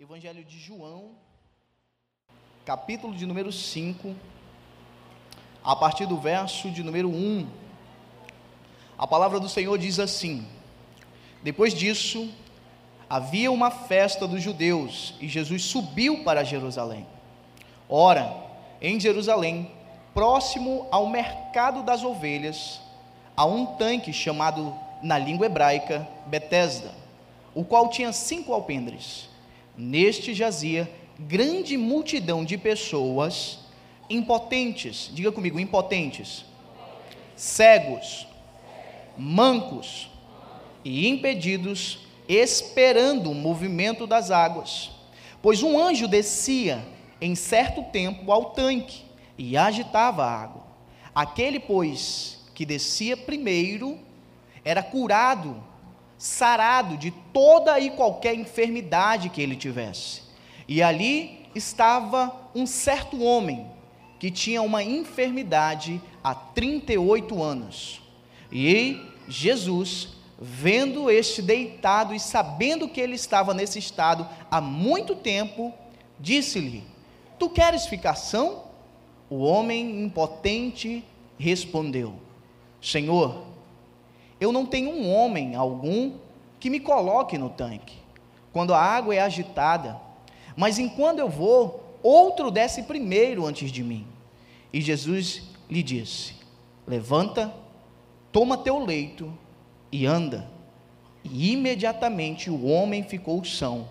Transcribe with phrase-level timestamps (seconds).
[0.00, 1.10] Evangelho de João,
[2.64, 4.14] capítulo de número 5,
[5.64, 7.48] a partir do verso de número 1.
[8.96, 10.46] A palavra do Senhor diz assim:
[11.42, 12.32] Depois disso,
[13.10, 17.04] havia uma festa dos judeus e Jesus subiu para Jerusalém.
[17.88, 18.32] Ora,
[18.80, 19.68] em Jerusalém,
[20.14, 22.80] próximo ao mercado das ovelhas,
[23.36, 24.72] há um tanque chamado
[25.02, 26.94] na língua hebraica Betesda,
[27.52, 29.27] o qual tinha cinco alpendres.
[29.78, 33.60] Neste jazia grande multidão de pessoas
[34.10, 36.44] impotentes, diga comigo, impotentes,
[37.36, 38.26] cegos,
[39.16, 40.10] mancos
[40.84, 44.90] e impedidos, esperando o movimento das águas.
[45.40, 46.84] Pois um anjo descia
[47.20, 49.04] em certo tempo ao tanque
[49.38, 50.66] e agitava a água.
[51.14, 53.96] Aquele, pois, que descia primeiro,
[54.64, 55.62] era curado
[56.18, 60.22] sarado de toda e qualquer enfermidade que ele tivesse.
[60.66, 63.66] E ali estava um certo homem
[64.18, 68.02] que tinha uma enfermidade há 38 anos.
[68.50, 75.72] E Jesus, vendo este deitado e sabendo que ele estava nesse estado há muito tempo,
[76.18, 76.82] disse-lhe:
[77.38, 78.64] Tu queres ficar são?
[79.30, 81.04] O homem impotente
[81.38, 82.14] respondeu:
[82.80, 83.44] Senhor,
[84.40, 86.12] eu não tenho um homem algum
[86.60, 87.96] que me coloque no tanque,
[88.52, 90.00] quando a água é agitada,
[90.56, 94.06] mas enquanto eu vou, outro desce primeiro antes de mim.
[94.72, 96.34] E Jesus lhe disse:
[96.86, 97.54] Levanta,
[98.32, 99.32] toma teu leito
[99.90, 100.48] e anda.
[101.24, 103.88] E imediatamente o homem ficou são,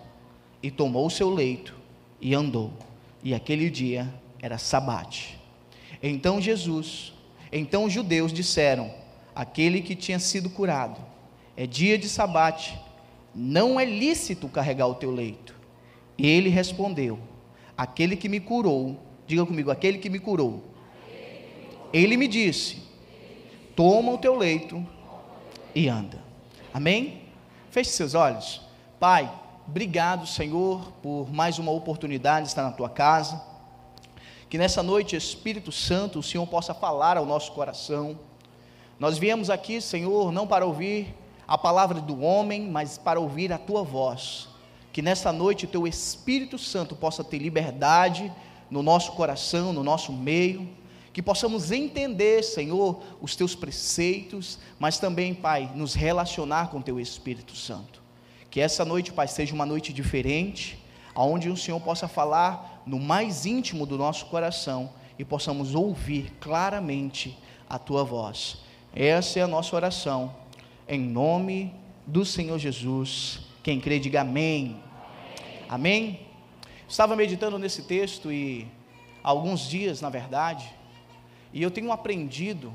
[0.62, 1.74] e tomou seu leito
[2.20, 2.72] e andou.
[3.22, 5.38] E aquele dia era sabate.
[6.02, 7.12] Então Jesus,
[7.52, 8.92] então os judeus disseram:
[9.38, 11.00] aquele que tinha sido curado.
[11.56, 12.76] É dia de sabate,
[13.32, 15.54] não é lícito carregar o teu leito.
[16.16, 17.20] E ele respondeu:
[17.76, 20.64] Aquele que me curou, diga comigo, aquele que me curou.
[21.92, 22.82] Ele me disse:
[23.76, 24.84] Toma o teu leito
[25.72, 26.20] e anda.
[26.74, 27.22] Amém?
[27.70, 28.60] Feche seus olhos.
[28.98, 29.32] Pai,
[29.68, 33.40] obrigado, Senhor, por mais uma oportunidade de estar na tua casa.
[34.50, 38.18] Que nessa noite, Espírito Santo, o Senhor possa falar ao nosso coração
[38.98, 41.14] nós viemos aqui, Senhor, não para ouvir
[41.46, 44.48] a palavra do homem, mas para ouvir a tua voz.
[44.92, 48.32] Que nesta noite o teu Espírito Santo possa ter liberdade
[48.68, 50.68] no nosso coração, no nosso meio,
[51.12, 56.98] que possamos entender, Senhor, os teus preceitos, mas também, Pai, nos relacionar com o teu
[56.98, 58.02] Espírito Santo.
[58.50, 60.78] Que essa noite, Pai, seja uma noite diferente,
[61.14, 67.38] aonde o Senhor possa falar no mais íntimo do nosso coração e possamos ouvir claramente
[67.68, 68.67] a tua voz.
[68.94, 70.34] Essa é a nossa oração.
[70.88, 71.74] Em nome
[72.06, 73.40] do Senhor Jesus.
[73.62, 74.80] Quem crê, diga amém.
[75.68, 76.16] Amém.
[76.16, 76.20] amém?
[76.88, 78.66] Estava meditando nesse texto e
[79.22, 80.72] alguns dias, na verdade,
[81.52, 82.72] e eu tenho aprendido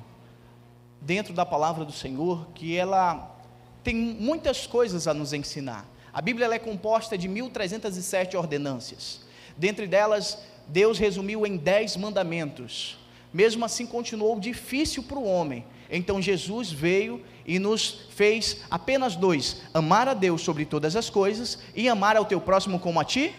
[1.01, 3.35] dentro da palavra do Senhor que ela
[3.84, 5.85] tem muitas coisas a nos ensinar.
[6.13, 9.22] A Bíblia é composta de 1307 ordenâncias.
[9.57, 10.38] Dentre delas,
[10.68, 13.00] Deus resumiu em 10 mandamentos.
[13.34, 15.66] Mesmo assim, continuou difícil para o homem
[15.96, 21.59] então Jesus veio e nos fez apenas dois: amar a Deus sobre todas as coisas
[21.76, 23.34] e amar ao teu próximo como a ti.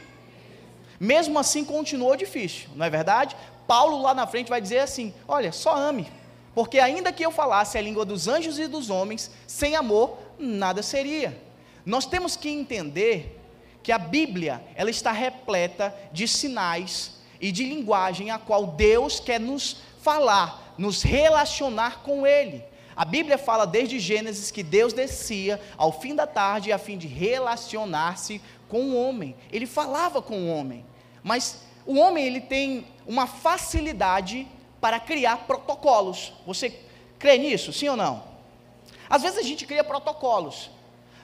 [1.01, 3.37] Mesmo assim, continuou difícil, não é verdade?
[3.67, 6.07] Paulo lá na frente vai dizer assim: olha, só ame,
[6.55, 10.81] porque ainda que eu falasse a língua dos anjos e dos homens, sem amor, nada
[10.81, 11.37] seria.
[11.85, 13.41] Nós temos que entender
[13.83, 19.41] que a Bíblia ela está repleta de sinais e de linguagem a qual Deus quer
[19.41, 22.65] nos falar nos relacionar com Ele.
[22.97, 27.09] A Bíblia fala desde Gênesis que Deus descia ao fim da tarde a fim de
[27.09, 29.35] relacionar-se com o homem.
[29.53, 30.85] Ele falava com o homem,
[31.23, 34.47] mas o homem ele tem uma facilidade
[34.81, 36.33] para criar protocolos.
[36.47, 36.81] Você
[37.19, 38.23] crê nisso, sim ou não?
[39.09, 40.71] Às vezes a gente cria protocolos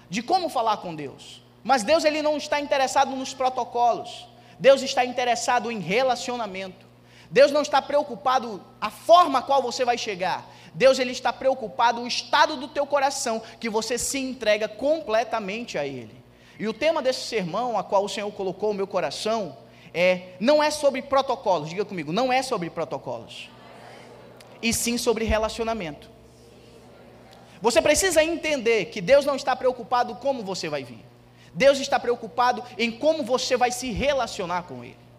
[0.08, 4.26] de como falar com Deus, mas Deus ele não está interessado nos protocolos.
[4.58, 6.89] Deus está interessado em relacionamento.
[7.30, 10.44] Deus não está preocupado a forma a qual você vai chegar.
[10.74, 15.86] Deus ele está preocupado o estado do teu coração, que você se entrega completamente a
[15.86, 16.20] ele.
[16.58, 19.56] E o tema desse sermão, a qual o Senhor colocou no meu coração,
[19.94, 23.48] é não é sobre protocolos, diga comigo, não é sobre protocolos.
[24.60, 26.10] E sim sobre relacionamento.
[27.62, 31.04] Você precisa entender que Deus não está preocupado como você vai vir.
[31.52, 35.09] Deus está preocupado em como você vai se relacionar com ele.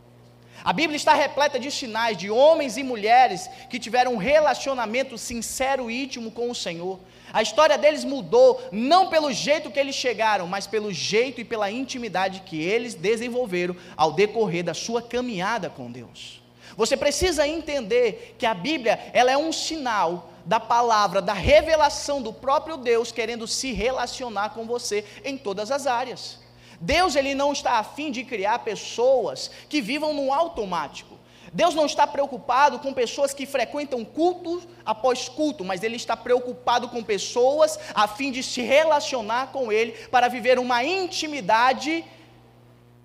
[0.63, 5.90] A Bíblia está repleta de sinais de homens e mulheres que tiveram um relacionamento sincero
[5.90, 7.00] e íntimo com o Senhor.
[7.34, 11.72] A história deles mudou não pelo jeito que eles chegaram, mas pelo jeito e pela
[11.72, 16.42] intimidade que eles desenvolveram ao decorrer da sua caminhada com Deus.
[16.78, 22.34] Você precisa entender que a Bíblia, ela é um sinal da palavra, da revelação do
[22.34, 26.41] próprio Deus querendo se relacionar com você em todas as áreas.
[26.81, 31.22] Deus ele não está afim de criar pessoas que vivam no automático.
[31.54, 36.88] Deus não está preocupado com pessoas que frequentam culto após culto, mas Ele está preocupado
[36.88, 42.06] com pessoas a fim de se relacionar com Ele para viver uma intimidade,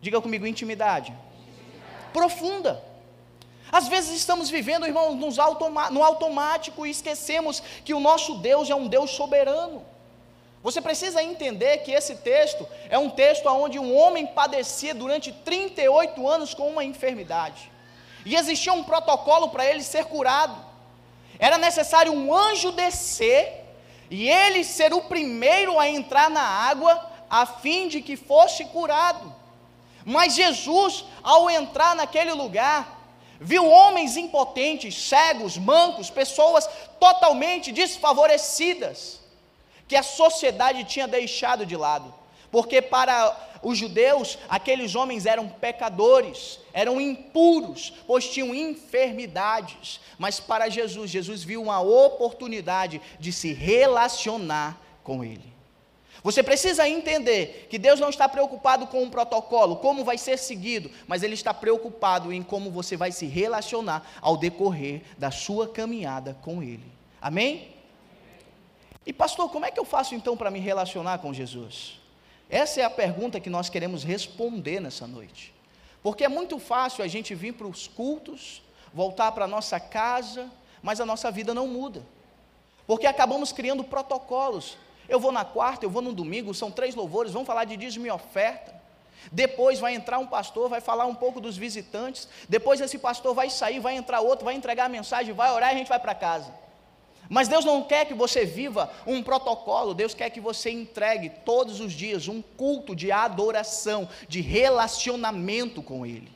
[0.00, 2.12] diga comigo, intimidade, intimidade.
[2.12, 2.82] profunda.
[3.70, 5.16] Às vezes estamos vivendo, irmãos,
[5.90, 9.84] no automático e esquecemos que o nosso Deus é um Deus soberano.
[10.66, 16.28] Você precisa entender que esse texto é um texto onde um homem padecia durante 38
[16.28, 17.70] anos com uma enfermidade.
[18.24, 20.56] E existia um protocolo para ele ser curado.
[21.38, 23.64] Era necessário um anjo descer
[24.10, 29.32] e ele ser o primeiro a entrar na água a fim de que fosse curado.
[30.04, 33.06] Mas Jesus, ao entrar naquele lugar,
[33.40, 36.68] viu homens impotentes, cegos, mancos, pessoas
[36.98, 39.20] totalmente desfavorecidas,
[39.88, 42.12] que a sociedade tinha deixado de lado,
[42.50, 50.68] porque para os judeus, aqueles homens eram pecadores, eram impuros, pois tinham enfermidades, mas para
[50.68, 55.56] Jesus, Jesus viu uma oportunidade de se relacionar com ele.
[56.22, 60.90] Você precisa entender que Deus não está preocupado com um protocolo, como vai ser seguido,
[61.06, 66.36] mas Ele está preocupado em como você vai se relacionar ao decorrer da sua caminhada
[66.42, 66.82] com Ele.
[67.20, 67.75] Amém?
[69.06, 72.00] E pastor, como é que eu faço então para me relacionar com Jesus?
[72.50, 75.54] Essa é a pergunta que nós queremos responder nessa noite.
[76.02, 78.62] Porque é muito fácil a gente vir para os cultos,
[78.92, 80.50] voltar para a nossa casa,
[80.82, 82.04] mas a nossa vida não muda.
[82.84, 84.76] Porque acabamos criando protocolos.
[85.08, 88.06] Eu vou na quarta, eu vou no domingo, são três louvores, vamos falar de dízimo
[88.06, 88.74] e oferta.
[89.30, 92.28] Depois vai entrar um pastor, vai falar um pouco dos visitantes.
[92.48, 95.74] Depois esse pastor vai sair, vai entrar outro, vai entregar a mensagem, vai orar e
[95.74, 96.65] a gente vai para casa.
[97.28, 101.80] Mas Deus não quer que você viva um protocolo, Deus quer que você entregue todos
[101.80, 106.30] os dias um culto de adoração, de relacionamento com Ele.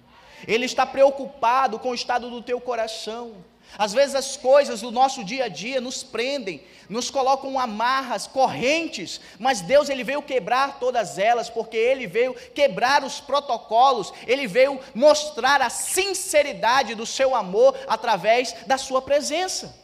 [0.47, 3.45] Ele está preocupado com o estado do teu coração.
[3.79, 9.21] Às vezes as coisas do nosso dia a dia nos prendem, nos colocam amarras, correntes,
[9.39, 14.81] mas Deus ele veio quebrar todas elas, porque ele veio quebrar os protocolos, ele veio
[14.93, 19.80] mostrar a sinceridade do seu amor através da sua presença.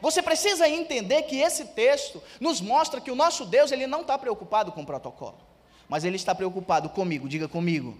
[0.00, 4.18] Você precisa entender que esse texto nos mostra que o nosso Deus ele não está
[4.18, 5.38] preocupado com o protocolo,
[5.88, 7.96] mas ele está preocupado comigo, diga comigo.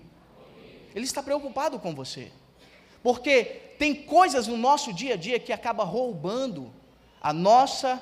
[0.95, 2.31] Ele está preocupado com você.
[3.03, 3.45] Porque
[3.79, 6.73] tem coisas no nosso dia a dia que acaba roubando
[7.21, 8.01] a nossa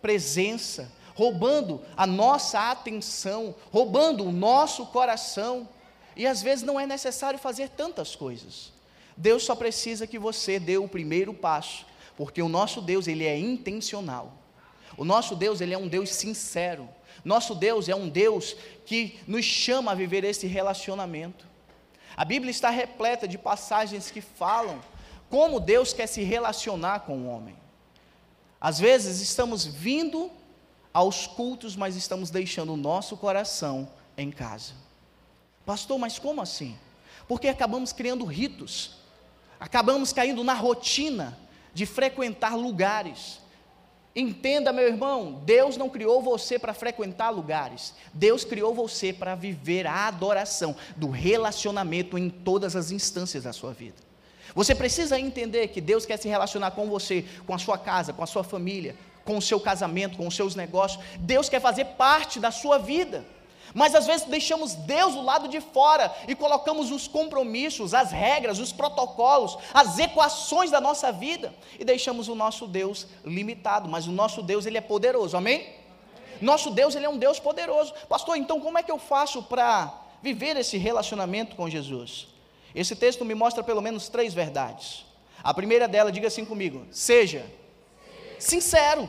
[0.00, 5.68] presença, roubando a nossa atenção, roubando o nosso coração.
[6.16, 8.72] E às vezes não é necessário fazer tantas coisas.
[9.16, 11.86] Deus só precisa que você dê o primeiro passo,
[12.16, 14.32] porque o nosso Deus, ele é intencional.
[14.96, 16.88] O nosso Deus, ele é um Deus sincero.
[17.24, 21.46] Nosso Deus é um Deus que nos chama a viver esse relacionamento.
[22.16, 24.80] A Bíblia está repleta de passagens que falam
[25.30, 27.56] como Deus quer se relacionar com o homem.
[28.60, 30.30] Às vezes estamos vindo
[30.92, 34.74] aos cultos, mas estamos deixando o nosso coração em casa.
[35.64, 36.76] Pastor, mas como assim?
[37.26, 38.98] Porque acabamos criando ritos,
[39.58, 41.38] acabamos caindo na rotina
[41.74, 43.42] de frequentar lugares,
[44.14, 47.94] Entenda, meu irmão, Deus não criou você para frequentar lugares.
[48.12, 53.72] Deus criou você para viver a adoração do relacionamento em todas as instâncias da sua
[53.72, 53.96] vida.
[54.54, 58.22] Você precisa entender que Deus quer se relacionar com você, com a sua casa, com
[58.22, 61.02] a sua família, com o seu casamento, com os seus negócios.
[61.18, 63.24] Deus quer fazer parte da sua vida.
[63.74, 68.58] Mas às vezes deixamos Deus do lado de fora e colocamos os compromissos, as regras,
[68.58, 73.88] os protocolos, as equações da nossa vida e deixamos o nosso Deus limitado.
[73.88, 75.74] Mas o nosso Deus, ele é poderoso, amém?
[76.40, 77.94] Nosso Deus, ele é um Deus poderoso.
[78.08, 82.28] Pastor, então como é que eu faço para viver esse relacionamento com Jesus?
[82.74, 85.04] Esse texto me mostra pelo menos três verdades.
[85.42, 87.46] A primeira dela, diga assim comigo: seja
[88.38, 89.08] sincero.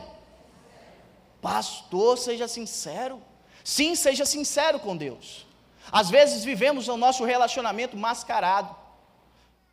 [1.40, 3.20] Pastor, seja sincero.
[3.64, 5.46] Sim, seja sincero com Deus.
[5.90, 8.76] Às vezes vivemos o nosso relacionamento mascarado.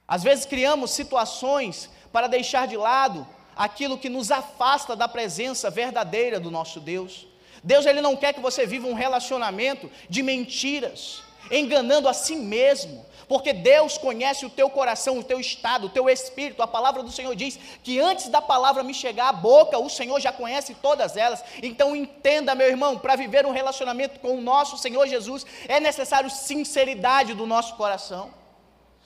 [0.08, 6.40] Às vezes criamos situações para deixar de lado aquilo que nos afasta da presença verdadeira
[6.40, 7.28] do nosso Deus.
[7.64, 11.22] Deus ele não quer que você viva um relacionamento de mentiras.
[11.50, 16.10] Enganando a si mesmo, porque Deus conhece o teu coração, o teu estado, o teu
[16.10, 16.62] espírito.
[16.62, 20.20] A palavra do Senhor diz que antes da palavra me chegar à boca, o Senhor
[20.20, 21.42] já conhece todas elas.
[21.64, 26.30] Então entenda, meu irmão, para viver um relacionamento com o nosso Senhor Jesus, é necessário
[26.30, 28.34] sinceridade do nosso coração.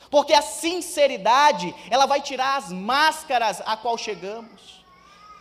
[0.09, 4.74] Porque a sinceridade, ela vai tirar as máscaras a qual chegamos.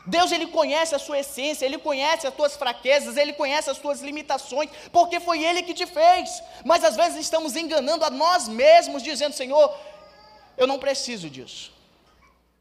[0.07, 4.03] Deus ele conhece a sua essência, ele conhece as tuas fraquezas, ele conhece as tuas
[4.03, 6.43] limitações, porque foi ele que te fez.
[6.65, 9.75] Mas às vezes estamos enganando a nós mesmos, dizendo: Senhor,
[10.59, 11.73] eu não preciso disso.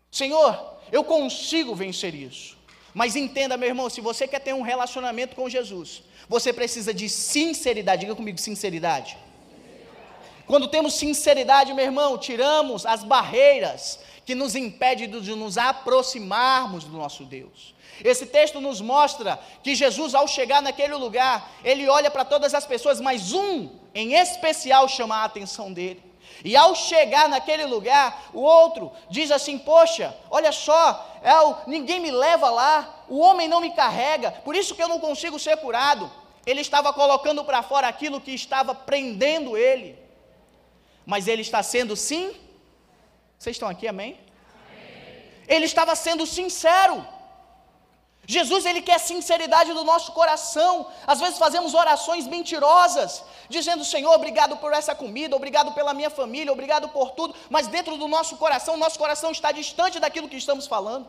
[0.09, 2.57] Senhor, eu consigo vencer isso.
[2.93, 7.09] Mas entenda, meu irmão, se você quer ter um relacionamento com Jesus, você precisa de
[7.09, 8.01] sinceridade.
[8.01, 9.17] Diga comigo, sinceridade.
[10.45, 16.97] Quando temos sinceridade, meu irmão, tiramos as barreiras que nos impede de nos aproximarmos do
[16.97, 17.73] nosso Deus.
[18.03, 22.65] Esse texto nos mostra que Jesus, ao chegar naquele lugar, ele olha para todas as
[22.65, 26.01] pessoas, mas um em especial chama a atenção dele.
[26.43, 31.31] E ao chegar naquele lugar, o outro diz assim: Poxa, olha só, é
[31.69, 35.39] ninguém me leva lá, o homem não me carrega, por isso que eu não consigo
[35.39, 36.11] ser curado.
[36.45, 39.97] Ele estava colocando para fora aquilo que estava prendendo ele,
[41.05, 42.33] mas ele está sendo sim
[43.43, 44.11] vocês estão aqui, amém?
[44.11, 45.53] amém?
[45.55, 47.05] Ele estava sendo sincero.
[48.25, 50.87] Jesus, ele quer sinceridade do nosso coração.
[51.05, 56.53] Às vezes fazemos orações mentirosas, dizendo: Senhor, obrigado por essa comida, obrigado pela minha família,
[56.53, 60.65] obrigado por tudo, mas dentro do nosso coração, nosso coração está distante daquilo que estamos
[60.65, 61.05] falando.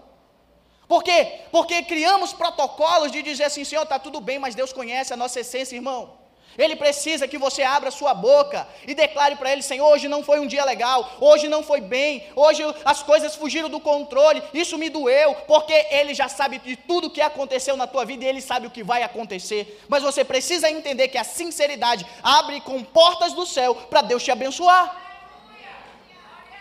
[0.88, 1.20] Por quê?
[1.52, 5.38] Porque criamos protocolos de dizer assim: Senhor, está tudo bem, mas Deus conhece a nossa
[5.38, 6.23] essência, irmão.
[6.56, 10.40] Ele precisa que você abra sua boca e declare para ele: Senhor, hoje não foi
[10.40, 14.88] um dia legal, hoje não foi bem, hoje as coisas fugiram do controle, isso me
[14.88, 18.66] doeu, porque ele já sabe de tudo que aconteceu na tua vida e ele sabe
[18.66, 19.82] o que vai acontecer.
[19.88, 24.30] Mas você precisa entender que a sinceridade abre com portas do céu para Deus te
[24.30, 25.02] abençoar.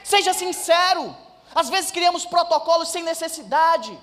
[0.03, 1.15] Seja sincero.
[1.55, 3.97] Às vezes criamos protocolos sem necessidade.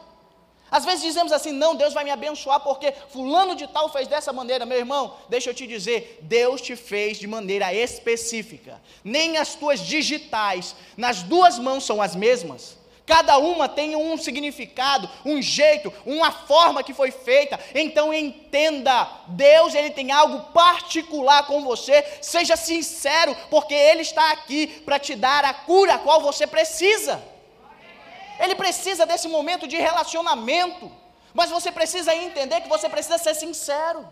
[0.70, 4.32] Às vezes dizemos assim: não, Deus vai me abençoar porque Fulano de Tal fez dessa
[4.32, 4.66] maneira.
[4.66, 8.80] Meu irmão, deixa eu te dizer: Deus te fez de maneira específica.
[9.02, 12.80] Nem as tuas digitais nas duas mãos são as mesmas.
[13.10, 17.58] Cada uma tem um significado, um jeito, uma forma que foi feita.
[17.74, 22.04] Então entenda, Deus ele tem algo particular com você.
[22.22, 27.20] Seja sincero, porque ele está aqui para te dar a cura a qual você precisa.
[28.40, 30.90] Ele precisa desse momento de relacionamento.
[31.32, 34.06] Mas você precisa entender que você precisa ser sincero.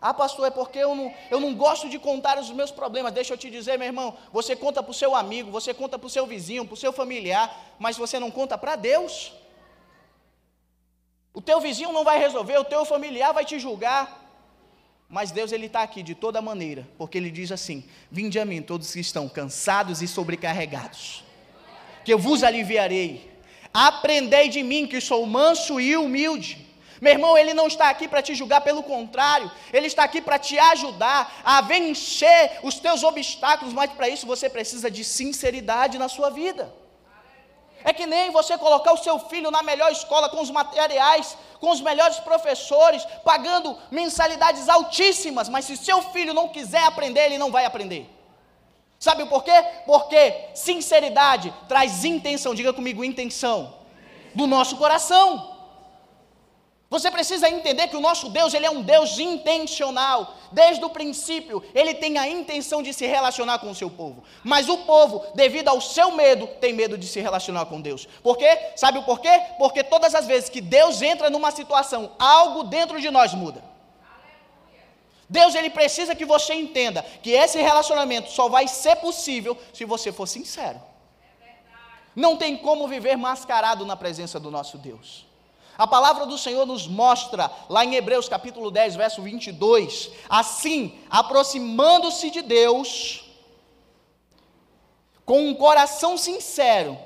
[0.00, 3.12] Ah, pastor, é porque eu não, eu não gosto de contar os meus problemas.
[3.12, 6.06] Deixa eu te dizer, meu irmão, você conta para o seu amigo, você conta para
[6.06, 9.32] o seu vizinho, para o seu familiar, mas você não conta para Deus.
[11.32, 14.24] O teu vizinho não vai resolver, o teu familiar vai te julgar.
[15.08, 18.60] Mas Deus ele está aqui de toda maneira, porque Ele diz assim: Vinde a mim,
[18.60, 21.24] todos que estão cansados e sobrecarregados,
[22.04, 23.35] que eu vos aliviarei.
[23.76, 26.66] Aprendei de mim, que sou manso e humilde.
[26.98, 30.38] Meu irmão, ele não está aqui para te julgar, pelo contrário, ele está aqui para
[30.38, 36.08] te ajudar a vencer os teus obstáculos, mas para isso você precisa de sinceridade na
[36.08, 36.72] sua vida.
[37.84, 41.70] É que nem você colocar o seu filho na melhor escola, com os materiais, com
[41.70, 47.52] os melhores professores, pagando mensalidades altíssimas, mas se seu filho não quiser aprender, ele não
[47.52, 48.15] vai aprender.
[48.98, 49.52] Sabe por quê?
[49.84, 53.74] Porque sinceridade traz intenção, diga comigo, intenção,
[54.34, 55.56] do nosso coração.
[56.88, 60.34] Você precisa entender que o nosso Deus, ele é um Deus intencional.
[60.52, 64.22] Desde o princípio, ele tem a intenção de se relacionar com o seu povo.
[64.44, 68.06] Mas o povo, devido ao seu medo, tem medo de se relacionar com Deus.
[68.22, 68.70] Por quê?
[68.76, 69.42] Sabe o porquê?
[69.58, 73.62] Porque todas as vezes que Deus entra numa situação, algo dentro de nós muda.
[75.28, 80.12] Deus ele precisa que você entenda que esse relacionamento só vai ser possível se você
[80.12, 80.80] for sincero.
[82.14, 85.26] Não tem como viver mascarado na presença do nosso Deus.
[85.76, 92.30] A palavra do Senhor nos mostra, lá em Hebreus capítulo 10, verso 22, assim, aproximando-se
[92.30, 93.24] de Deus,
[95.26, 96.96] com um coração sincero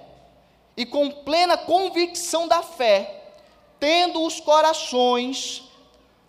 [0.76, 3.32] e com plena convicção da fé,
[3.80, 5.64] tendo os corações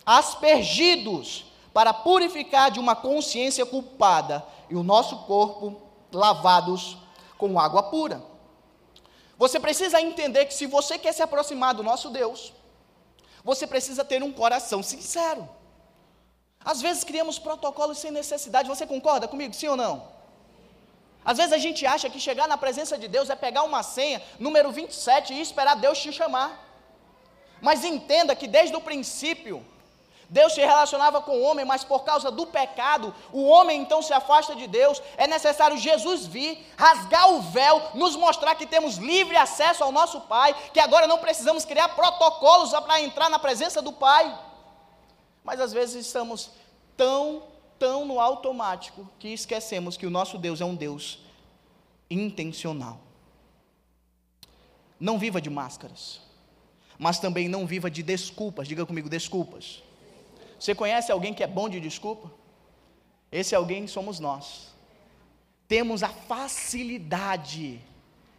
[0.03, 6.97] aspergidos para purificar de uma consciência culpada e o nosso corpo lavados
[7.37, 8.21] com água pura.
[9.37, 12.53] Você precisa entender que se você quer se aproximar do nosso Deus,
[13.43, 15.49] você precisa ter um coração sincero.
[16.63, 20.21] Às vezes criamos protocolos sem necessidade, você concorda comigo, sim ou não?
[21.23, 24.21] Às vezes a gente acha que chegar na presença de Deus é pegar uma senha,
[24.39, 26.67] número 27, e esperar Deus te chamar.
[27.61, 29.65] Mas entenda que desde o princípio,
[30.31, 34.13] Deus se relacionava com o homem, mas por causa do pecado, o homem então se
[34.13, 35.03] afasta de Deus.
[35.17, 40.21] É necessário Jesus vir, rasgar o véu, nos mostrar que temos livre acesso ao nosso
[40.21, 44.39] Pai, que agora não precisamos criar protocolos para entrar na presença do Pai.
[45.43, 46.49] Mas às vezes estamos
[46.95, 47.43] tão,
[47.77, 51.19] tão no automático que esquecemos que o nosso Deus é um Deus
[52.09, 53.01] intencional.
[54.97, 56.21] Não viva de máscaras,
[56.97, 58.65] mas também não viva de desculpas.
[58.65, 59.83] Diga comigo, desculpas.
[60.61, 62.31] Você conhece alguém que é bom de desculpa?
[63.31, 64.67] Esse alguém somos nós.
[65.67, 67.81] Temos a facilidade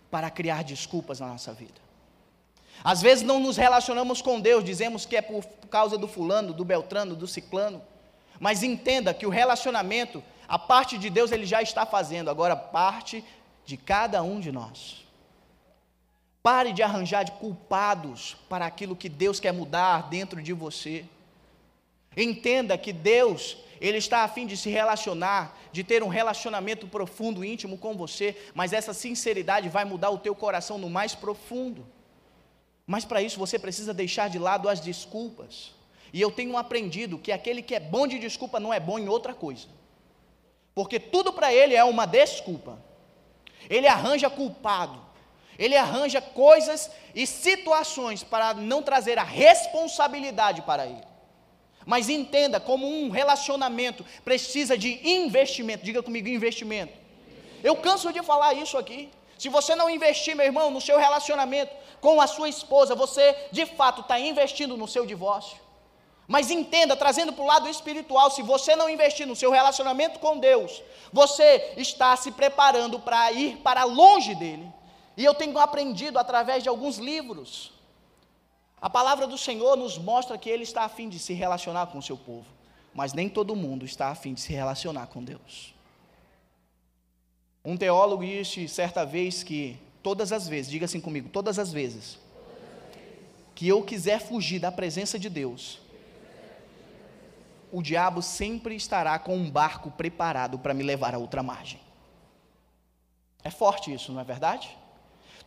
[0.09, 1.81] para criar desculpas na nossa vida.
[2.85, 6.65] Às vezes não nos relacionamos com Deus, dizemos que é por causa do fulano, do
[6.65, 7.83] beltrano, do ciclano.
[8.39, 13.25] Mas entenda que o relacionamento, a parte de Deus ele já está fazendo, agora parte
[13.67, 15.05] de cada um de nós.
[16.41, 21.05] Pare de arranjar de culpados para aquilo que Deus quer mudar dentro de você.
[22.17, 27.45] Entenda que Deus, Ele está a fim de se relacionar, de ter um relacionamento profundo,
[27.45, 31.87] íntimo com você, mas essa sinceridade vai mudar o teu coração no mais profundo.
[32.87, 35.73] Mas para isso você precisa deixar de lado as desculpas.
[36.13, 39.09] E eu tenho aprendido que aquele que é bom de desculpa não é bom em
[39.09, 39.67] outra coisa.
[40.75, 42.79] Porque tudo para ele é uma desculpa.
[43.71, 45.01] Ele arranja culpado.
[45.59, 51.12] Ele arranja coisas e situações para não trazer a responsabilidade para ele.
[51.85, 55.85] Mas entenda como um relacionamento precisa de investimento.
[55.85, 56.93] Diga comigo, investimento.
[57.63, 59.09] Eu canso de falar isso aqui.
[59.39, 63.67] Se você não investir, meu irmão, no seu relacionamento com a sua esposa, você de
[63.67, 65.57] fato está investindo no seu divórcio.
[66.27, 70.39] Mas entenda, trazendo para o lado espiritual, se você não investir no seu relacionamento com
[70.39, 74.67] Deus, você está se preparando para ir para longe dele.
[75.17, 77.73] E eu tenho aprendido através de alguns livros
[78.83, 81.99] a palavra do Senhor nos mostra que Ele está a fim de se relacionar com
[81.99, 82.47] o seu povo,
[82.93, 85.73] mas nem todo mundo está a fim de se relacionar com Deus.
[87.65, 92.19] Um teólogo disse certa vez que todas as vezes, diga assim comigo, todas as vezes
[93.55, 95.79] que eu quiser fugir da presença de Deus,
[97.71, 101.79] o diabo sempre estará com um barco preparado para me levar a outra margem.
[103.45, 104.77] É forte isso, não é verdade?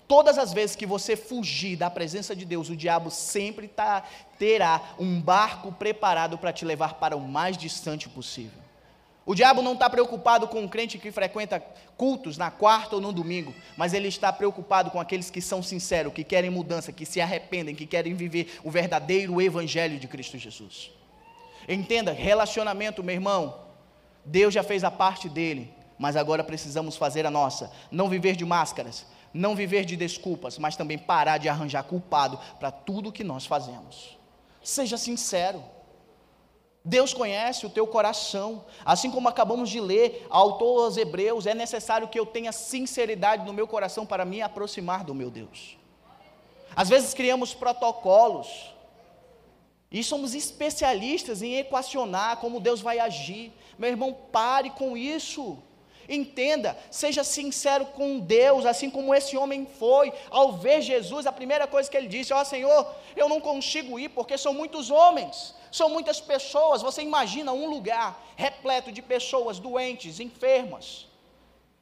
[0.08, 4.04] Todas as vezes que você fugir da presença de Deus, o diabo sempre tá,
[4.38, 8.65] terá um barco preparado para te levar para o mais distante possível.
[9.26, 11.60] O diabo não está preocupado com um crente que frequenta
[11.98, 16.13] cultos na quarta ou no domingo, mas ele está preocupado com aqueles que são sinceros,
[16.13, 20.91] que querem mudança, que se arrependem, que querem viver o verdadeiro evangelho de Cristo Jesus.
[21.68, 23.62] Entenda, relacionamento, meu irmão,
[24.24, 27.72] Deus já fez a parte dele, mas agora precisamos fazer a nossa.
[27.91, 32.71] Não viver de máscaras, não viver de desculpas, mas também parar de arranjar culpado para
[32.71, 34.17] tudo que nós fazemos.
[34.63, 35.62] Seja sincero.
[36.84, 42.08] Deus conhece o teu coração, assim como acabamos de ler, autor aos Hebreus, é necessário
[42.08, 45.78] que eu tenha sinceridade no meu coração para me aproximar do meu Deus.
[46.76, 48.76] Às vezes criamos protocolos,
[49.91, 53.54] e somos especialistas em equacionar como Deus vai agir.
[53.78, 55.58] Meu irmão, pare com isso.
[56.08, 60.13] Entenda, seja sincero com Deus, assim como esse homem foi.
[60.30, 63.98] Ao ver Jesus, a primeira coisa que ele disse: Ó oh, Senhor, eu não consigo
[63.98, 66.82] ir porque são muitos homens, são muitas pessoas.
[66.82, 71.08] Você imagina um lugar repleto de pessoas doentes, enfermas.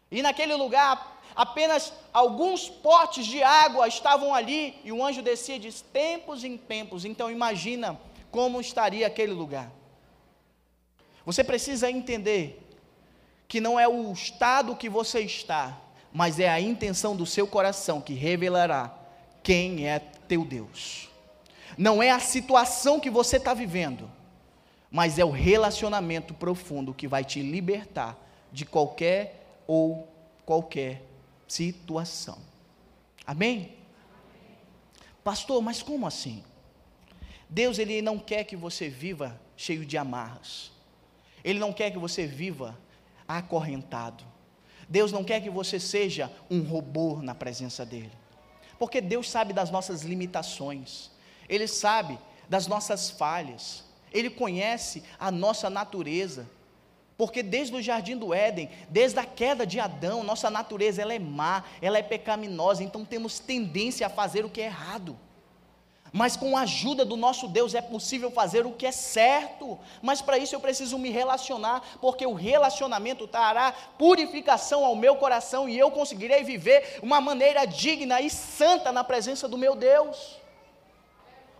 [0.10, 5.74] E naquele lugar, apenas alguns potes de água estavam ali e o anjo descia de
[5.84, 7.04] tempos em tempos.
[7.04, 8.00] Então imagina
[8.32, 9.70] como estaria aquele lugar.
[11.26, 12.63] Você precisa entender
[13.54, 15.80] que não é o estado que você está,
[16.12, 18.92] mas é a intenção do seu coração que revelará
[19.44, 21.08] quem é teu Deus.
[21.78, 24.10] Não é a situação que você está vivendo,
[24.90, 28.18] mas é o relacionamento profundo que vai te libertar
[28.52, 30.12] de qualquer ou
[30.48, 31.04] qualquer
[31.48, 32.40] situação.
[33.24, 33.76] Amém?
[35.24, 36.44] Pastor, mas como assim?
[37.48, 40.72] Deus ele não quer que você viva cheio de amarras.
[41.44, 42.76] Ele não quer que você viva
[43.28, 44.24] acorrentado.
[44.88, 48.12] Deus não quer que você seja um robô na presença dEle,
[48.78, 51.10] porque Deus sabe das nossas limitações,
[51.48, 52.18] Ele sabe
[52.50, 56.48] das nossas falhas, Ele conhece a nossa natureza,
[57.18, 61.20] porque desde o jardim do Éden, desde a queda de Adão, nossa natureza ela é
[61.20, 65.18] má, ela é pecaminosa, então temos tendência a fazer o que é errado
[66.14, 69.80] mas com a ajuda do nosso Deus é possível fazer o que é certo.
[70.00, 75.68] Mas para isso eu preciso me relacionar, porque o relacionamento trará purificação ao meu coração
[75.68, 80.38] e eu conseguirei viver uma maneira digna e santa na presença do meu Deus.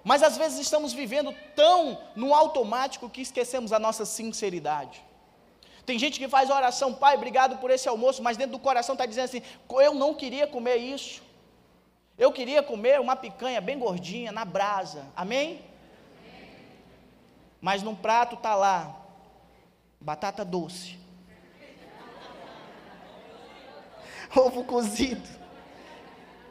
[0.04, 5.04] Mas às vezes estamos vivendo tão no automático que esquecemos a nossa sinceridade.
[5.84, 9.08] Tem gente que faz oração, pai, obrigado por esse almoço, mas dentro do coração está
[9.08, 9.42] dizendo assim:
[9.82, 11.23] eu não queria comer isso.
[12.18, 15.06] Eu queria comer uma picanha bem gordinha, na brasa.
[15.16, 15.62] Amém?
[17.60, 19.02] Mas num prato está lá,
[20.00, 20.98] batata doce,
[24.36, 25.28] ovo cozido.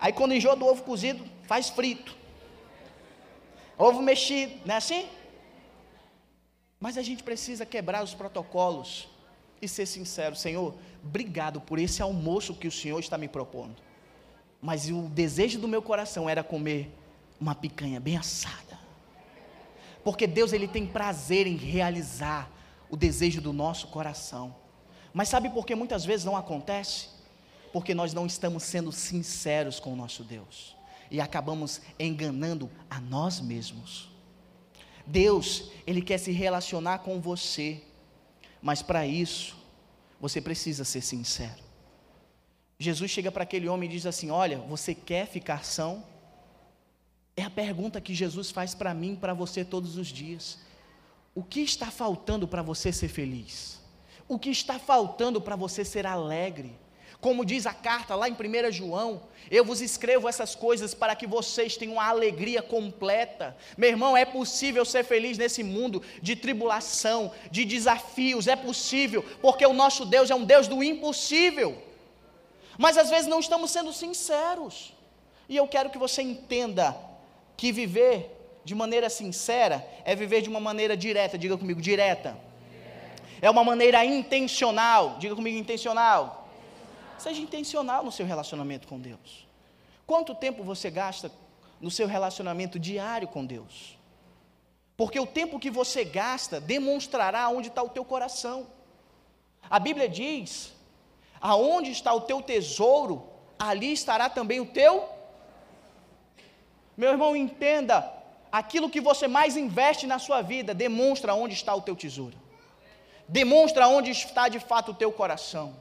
[0.01, 2.16] Aí quando enjoa do ovo cozido, faz frito.
[3.77, 5.09] Ovo mexido, não é assim?
[6.81, 9.09] Mas a gente precisa quebrar os protocolos
[9.61, 13.77] e ser sincero, Senhor, obrigado por esse almoço que o Senhor está me propondo.
[14.62, 16.96] Mas o desejo do meu coração era comer
[17.38, 18.79] uma picanha bem assada.
[20.03, 22.51] Porque Deus ele tem prazer em realizar
[22.88, 24.55] o desejo do nosso coração.
[25.12, 27.09] Mas sabe por que muitas vezes não acontece?
[27.72, 30.77] Porque nós não estamos sendo sinceros com o nosso Deus
[31.11, 34.09] e acabamos enganando a nós mesmos.
[35.05, 37.83] Deus, ele quer se relacionar com você
[38.62, 39.57] mas para isso,
[40.20, 41.61] você precisa ser sincero.
[42.83, 46.05] Jesus chega para aquele homem e diz assim: Olha, você quer ficar são?
[47.37, 50.59] É a pergunta que Jesus faz para mim, para você todos os dias.
[51.35, 53.81] O que está faltando para você ser feliz?
[54.29, 56.77] O que está faltando para você ser alegre?
[57.21, 61.25] Como diz a carta lá em 1 João, eu vos escrevo essas coisas para que
[61.25, 63.57] vocês tenham uma alegria completa.
[63.79, 69.64] Meu irmão, é possível ser feliz nesse mundo de tribulação, de desafios, é possível, porque
[69.64, 71.91] o nosso Deus é um Deus do impossível.
[72.78, 74.94] Mas às vezes não estamos sendo sinceros.
[75.48, 76.96] E eu quero que você entenda
[77.56, 82.37] que viver de maneira sincera é viver de uma maneira direta, diga comigo, direta.
[83.40, 86.42] É uma maneira intencional, diga comigo, intencional
[87.22, 89.46] Seja intencional no seu relacionamento com Deus.
[90.04, 91.30] Quanto tempo você gasta
[91.80, 93.96] no seu relacionamento diário com Deus?
[94.96, 98.66] Porque o tempo que você gasta demonstrará onde está o teu coração.
[99.70, 100.74] A Bíblia diz:
[101.42, 103.28] aonde está o teu tesouro,
[103.59, 105.09] ali estará também o teu.
[106.96, 108.09] Meu irmão, entenda:
[108.50, 112.37] aquilo que você mais investe na sua vida demonstra onde está o teu tesouro,
[113.28, 115.74] demonstra onde está de fato o teu coração.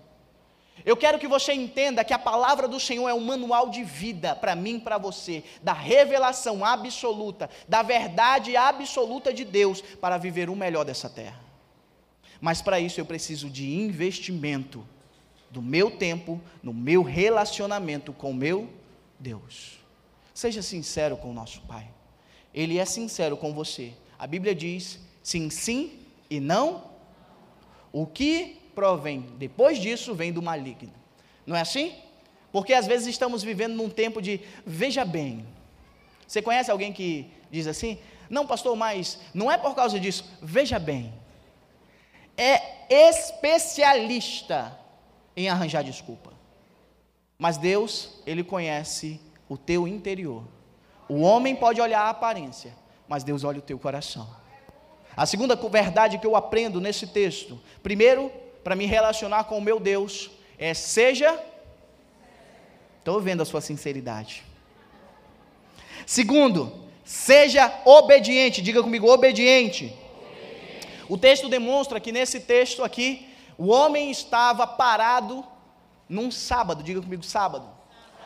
[0.84, 4.36] Eu quero que você entenda que a palavra do Senhor é um manual de vida
[4.36, 10.50] para mim e para você, da revelação absoluta, da verdade absoluta de Deus para viver
[10.50, 11.40] o melhor dessa terra.
[12.40, 14.84] Mas para isso eu preciso de investimento
[15.52, 18.70] do meu tempo, no meu relacionamento com meu
[19.20, 19.80] Deus.
[20.34, 21.88] Seja sincero com o nosso Pai.
[22.54, 23.94] Ele é sincero com você.
[24.18, 26.90] A Bíblia diz: sim, sim e não.
[27.92, 30.94] O que provém, depois disso, vem do maligno.
[31.46, 31.94] Não é assim?
[32.52, 35.46] Porque às vezes estamos vivendo num tempo de veja bem.
[36.26, 38.00] Você conhece alguém que diz assim?
[38.30, 40.24] Não, pastor, mas não é por causa disso.
[40.42, 41.14] Veja bem.
[42.38, 44.81] É especialista
[45.36, 46.32] em arranjar desculpa.
[47.38, 50.44] Mas Deus, Ele conhece o teu interior.
[51.10, 52.74] O homem pode olhar a aparência,
[53.08, 54.30] mas Deus olha o teu coração.
[55.16, 58.32] A segunda verdade que eu aprendo nesse texto, primeiro,
[58.64, 61.38] para me relacionar com o meu Deus é seja.
[63.00, 64.44] Estou vendo a sua sinceridade.
[66.06, 66.72] Segundo,
[67.04, 68.62] seja obediente.
[68.62, 69.86] Diga comigo, obediente.
[69.86, 71.06] obediente.
[71.10, 73.28] O texto demonstra que nesse texto aqui,
[73.64, 75.46] o homem estava parado
[76.10, 76.82] num sábado.
[76.82, 77.70] Diga comigo, sábado.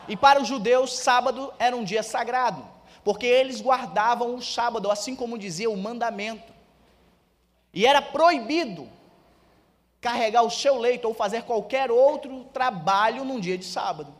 [0.08, 2.66] E para os judeus, sábado era um dia sagrado,
[3.04, 6.50] porque eles guardavam o sábado, assim como dizia o mandamento.
[7.70, 8.88] E era proibido
[10.00, 14.14] carregar o seu leito ou fazer qualquer outro trabalho num dia de sábado.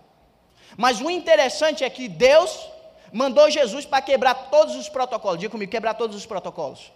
[0.77, 2.69] Mas o interessante é que Deus
[3.11, 5.41] mandou Jesus para quebrar todos os protocolos.
[5.41, 6.93] Diga comigo, quebrar todos os protocolos.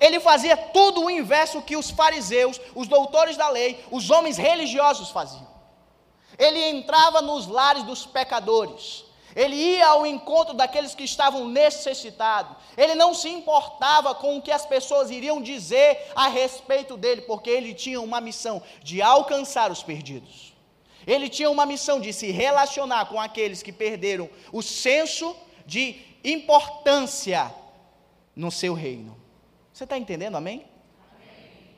[0.00, 5.10] Ele fazia tudo o inverso que os fariseus, os doutores da lei, os homens religiosos
[5.10, 5.46] faziam.
[6.38, 9.04] Ele entrava nos lares dos pecadores.
[9.34, 12.56] Ele ia ao encontro daqueles que estavam necessitados.
[12.76, 17.50] Ele não se importava com o que as pessoas iriam dizer a respeito dele, porque
[17.50, 20.54] ele tinha uma missão de alcançar os perdidos.
[21.06, 27.52] Ele tinha uma missão de se relacionar com aqueles que perderam o senso de importância
[28.34, 29.23] no seu reino.
[29.74, 30.64] Você está entendendo, amém?
[31.10, 31.74] amém?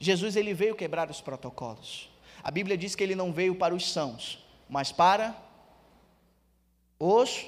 [0.00, 2.10] Jesus ele veio quebrar os protocolos.
[2.42, 5.40] A Bíblia diz que ele não veio para os sãos, mas para
[6.98, 7.46] os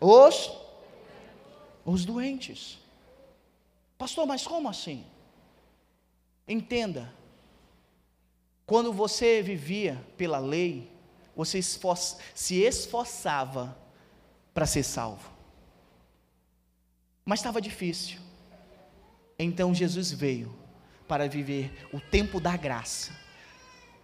[0.00, 0.50] os
[1.84, 2.80] os doentes.
[3.96, 5.06] Pastor, mas como assim?
[6.48, 7.14] Entenda.
[8.66, 10.90] Quando você vivia pela lei,
[11.36, 13.78] você se esforçava
[14.52, 15.30] para ser salvo.
[17.24, 18.31] Mas estava difícil.
[19.42, 20.54] Então Jesus veio
[21.08, 23.12] para viver o tempo da graça,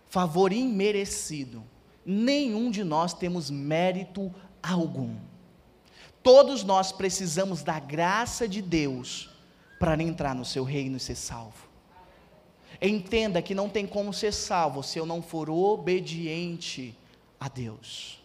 [0.09, 1.63] favor imerecido.
[2.05, 5.17] Nenhum de nós temos mérito algum.
[6.23, 9.31] Todos nós precisamos da graça de Deus
[9.79, 11.69] para entrar no seu reino e ser salvo.
[12.81, 16.97] Entenda que não tem como ser salvo se eu não for obediente
[17.39, 18.23] a Deus.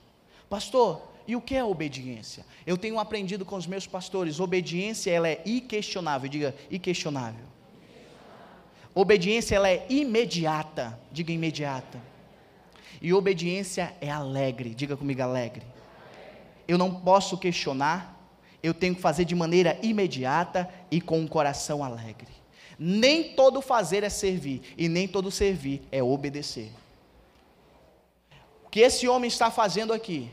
[0.50, 2.46] Pastor, e o que é obediência?
[2.66, 7.46] Eu tenho aprendido com os meus pastores, obediência ela é inquestionável, diga inquestionável.
[8.94, 12.00] Obediência ela é imediata, diga imediata.
[13.02, 15.64] E obediência é alegre, diga comigo alegre.
[16.68, 18.18] Eu não posso questionar,
[18.62, 22.32] eu tenho que fazer de maneira imediata e com um coração alegre.
[22.78, 26.72] Nem todo fazer é servir, e nem todo servir é obedecer.
[28.66, 30.30] O que esse homem está fazendo aqui?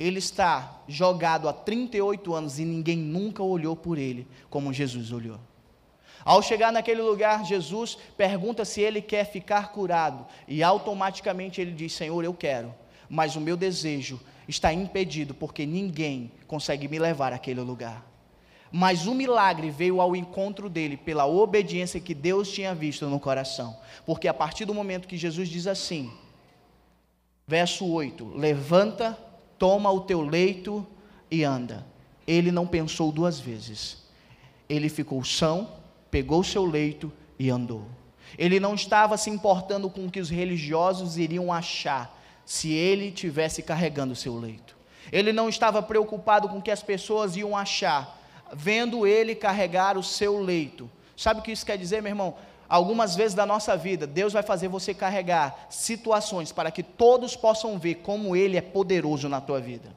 [0.00, 5.38] Ele está jogado há 38 anos e ninguém nunca olhou por ele como Jesus olhou.
[6.24, 11.92] Ao chegar naquele lugar, Jesus pergunta se ele quer ficar curado, e automaticamente ele diz:
[11.92, 12.74] Senhor, eu quero,
[13.10, 18.06] mas o meu desejo está impedido, porque ninguém consegue me levar àquele lugar.
[18.72, 23.76] Mas o milagre veio ao encontro dele pela obediência que Deus tinha visto no coração.
[24.06, 26.10] Porque a partir do momento que Jesus diz assim,
[27.46, 29.18] verso 8: Levanta,
[29.60, 30.86] toma o teu leito
[31.30, 31.86] e anda.
[32.26, 33.98] Ele não pensou duas vezes.
[34.66, 35.68] Ele ficou são,
[36.10, 37.84] pegou o seu leito e andou.
[38.38, 43.62] Ele não estava se importando com o que os religiosos iriam achar se ele tivesse
[43.62, 44.74] carregando o seu leito.
[45.12, 48.18] Ele não estava preocupado com o que as pessoas iam achar
[48.52, 50.90] vendo ele carregar o seu leito.
[51.16, 52.34] Sabe o que isso quer dizer, meu irmão?
[52.70, 57.76] Algumas vezes da nossa vida, Deus vai fazer você carregar situações para que todos possam
[57.76, 59.90] ver como Ele é poderoso na tua vida.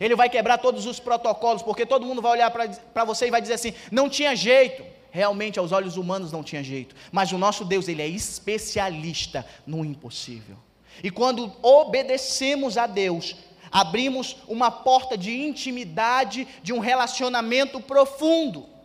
[0.00, 3.40] Ele vai quebrar todos os protocolos, porque todo mundo vai olhar para você e vai
[3.40, 4.82] dizer assim: não tinha jeito.
[5.12, 6.96] Realmente, aos olhos humanos, não tinha jeito.
[7.12, 10.56] Mas o nosso Deus, Ele é especialista no impossível.
[11.04, 13.36] E quando obedecemos a Deus,
[13.70, 18.75] abrimos uma porta de intimidade, de um relacionamento profundo.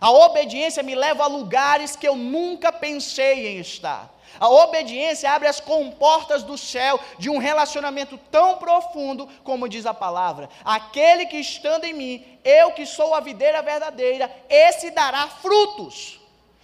[0.00, 4.14] A obediência me leva a lugares que eu nunca pensei em estar.
[4.38, 9.94] A obediência abre as comportas do céu de um relacionamento tão profundo, como diz a
[9.94, 16.20] palavra: aquele que estando em mim, eu que sou a videira verdadeira, esse dará frutos.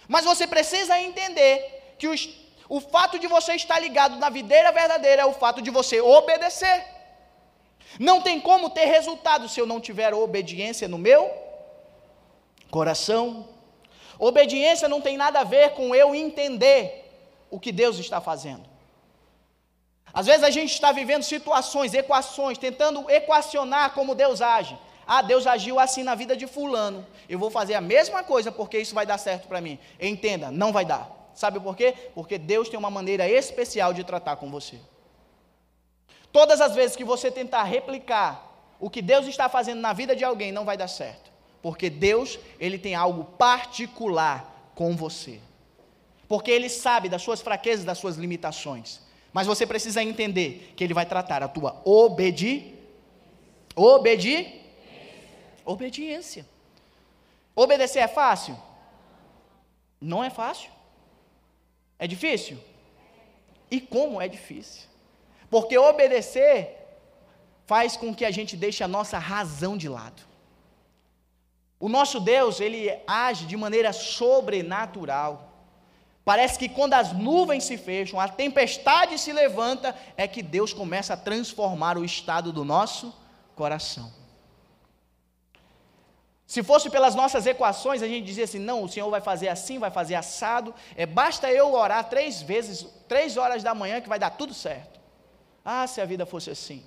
[0.07, 2.29] Mas você precisa entender que os,
[2.69, 6.85] o fato de você estar ligado na videira verdadeira é o fato de você obedecer.
[7.99, 11.42] Não tem como ter resultado se eu não tiver obediência no meu
[12.73, 13.47] coração.
[14.17, 16.81] Obediência não tem nada a ver com eu entender
[17.51, 18.65] o que Deus está fazendo.
[20.11, 24.75] Às vezes a gente está vivendo situações, equações, tentando equacionar como Deus age.
[25.05, 27.05] Ah, Deus agiu assim na vida de fulano.
[27.29, 29.77] Eu vou fazer a mesma coisa porque isso vai dar certo para mim.
[29.99, 31.05] Entenda, não vai dar.
[31.35, 31.93] Sabe por quê?
[32.15, 34.79] Porque Deus tem uma maneira especial de tratar com você.
[36.31, 38.31] Todas as vezes que você tentar replicar
[38.79, 41.32] o que Deus está fazendo na vida de alguém, não vai dar certo.
[41.63, 45.39] Porque Deus, ele tem algo particular com você.
[46.27, 48.99] Porque ele sabe das suas fraquezas, das suas limitações.
[49.31, 52.75] Mas você precisa entender que ele vai tratar a tua obedi
[53.75, 54.61] obedi
[55.65, 56.45] obediência.
[57.55, 58.57] Obedecer é fácil?
[60.01, 60.69] Não é fácil.
[61.97, 62.57] É difícil?
[63.71, 64.83] E como é difícil?
[65.49, 66.77] Porque obedecer
[67.65, 70.32] faz com que a gente deixe a nossa razão de lado.
[71.79, 75.53] O nosso Deus, ele age de maneira sobrenatural.
[76.23, 81.13] Parece que quando as nuvens se fecham, a tempestade se levanta, é que Deus começa
[81.13, 83.13] a transformar o estado do nosso
[83.55, 84.11] coração.
[86.53, 89.79] Se fosse pelas nossas equações, a gente dizia assim: não, o Senhor vai fazer assim,
[89.79, 90.73] vai fazer assado.
[90.95, 94.99] É, basta eu orar três vezes, três horas da manhã, que vai dar tudo certo.
[95.65, 96.83] Ah, se a vida fosse assim.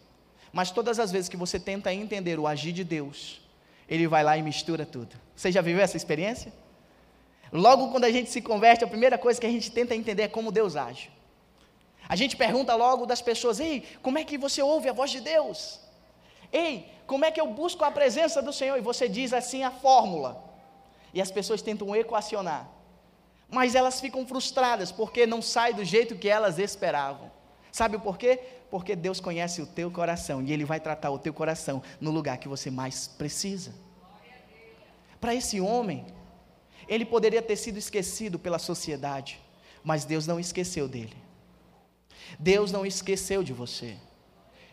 [0.53, 3.41] Mas todas as vezes que você tenta entender o agir de Deus,
[3.89, 5.17] Ele vai lá e mistura tudo.
[5.35, 6.53] Você já viveu essa experiência?
[7.53, 10.29] Logo quando a gente se converte, a primeira coisa que a gente tenta entender é
[10.29, 11.11] como Deus age.
[12.09, 15.21] A gente pergunta logo das pessoas: Ei, como é que você ouve a voz de
[15.21, 15.81] Deus?
[16.53, 18.77] Ei, como é que eu busco a presença do Senhor?
[18.77, 20.43] E você diz assim a fórmula.
[21.13, 22.69] E as pessoas tentam equacionar.
[23.49, 27.31] Mas elas ficam frustradas porque não sai do jeito que elas esperavam.
[27.71, 28.41] Sabe por quê?
[28.71, 32.39] Porque Deus conhece o teu coração e Ele vai tratar o teu coração no lugar
[32.39, 33.73] que você mais precisa.
[35.21, 36.05] Para esse homem,
[36.89, 39.41] ele poderia ter sido esquecido pela sociedade,
[39.83, 41.17] mas Deus não esqueceu dele.
[42.39, 43.97] Deus não esqueceu de você.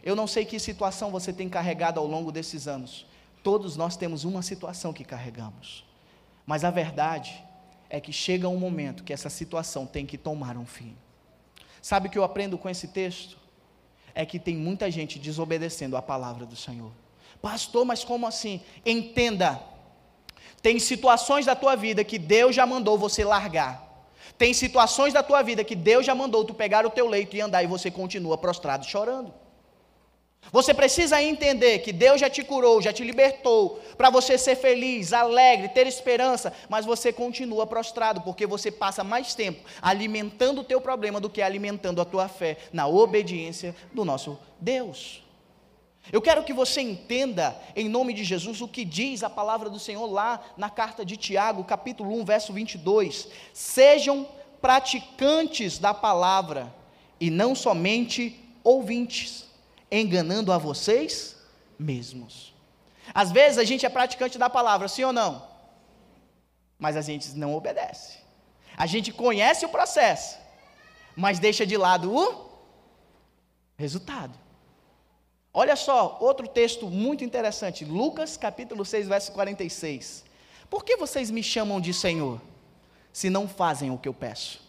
[0.04, 3.06] Eu não sei que situação você tem carregado ao longo desses anos.
[3.42, 5.86] Todos nós temos uma situação que carregamos.
[6.46, 7.44] Mas a verdade
[7.90, 10.96] é que chega um momento que essa situação tem que tomar um fim.
[11.82, 13.38] Sabe o que eu aprendo com esse texto?
[14.16, 16.92] É que tem muita gente desobedecendo a palavra do Senhor.
[17.42, 18.62] Pastor, mas como assim?
[18.86, 19.62] Entenda.
[20.62, 23.84] Tem situações da tua vida que Deus já mandou você largar.
[24.38, 27.42] Tem situações da tua vida que Deus já mandou tu pegar o teu leito e
[27.42, 29.34] andar e você continua prostrado chorando.
[30.52, 35.12] Você precisa entender que Deus já te curou, já te libertou, para você ser feliz,
[35.14, 40.80] alegre, ter esperança, mas você continua prostrado, porque você passa mais tempo alimentando o teu
[40.80, 45.24] problema do que alimentando a tua fé na obediência do nosso Deus.
[46.12, 49.80] Eu quero que você entenda, em nome de Jesus, o que diz a palavra do
[49.80, 53.30] Senhor lá na carta de Tiago, capítulo 1, verso 22.
[53.54, 54.28] Sejam
[54.62, 56.74] praticantes da palavra
[57.20, 59.53] e não somente ouvintes
[60.00, 61.36] enganando a vocês
[61.78, 62.54] mesmos.
[63.14, 65.48] Às vezes a gente é praticante da palavra, sim ou não?
[66.80, 68.20] Mas a gente não obedece.
[68.76, 70.38] A gente conhece o processo,
[71.16, 72.50] mas deixa de lado o
[73.78, 74.38] resultado.
[75.54, 80.26] Olha só, outro texto muito interessante, Lucas capítulo 6, verso 46.
[80.70, 82.42] Por que vocês me chamam de Senhor,
[83.12, 84.60] se não fazem o que eu peço?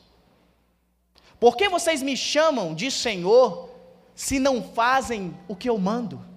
[1.41, 3.71] Por que vocês me chamam de Senhor,
[4.15, 6.35] se não fazem o que eu mando.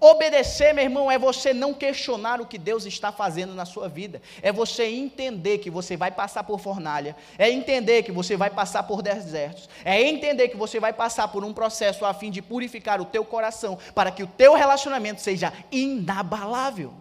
[0.00, 4.20] Obedecer, meu irmão, é você não questionar o que Deus está fazendo na sua vida.
[4.42, 7.14] É você entender que você vai passar por fornalha.
[7.38, 9.68] É entender que você vai passar por desertos.
[9.84, 13.24] É entender que você vai passar por um processo a fim de purificar o teu
[13.24, 16.92] coração, para que o teu relacionamento seja inabalável.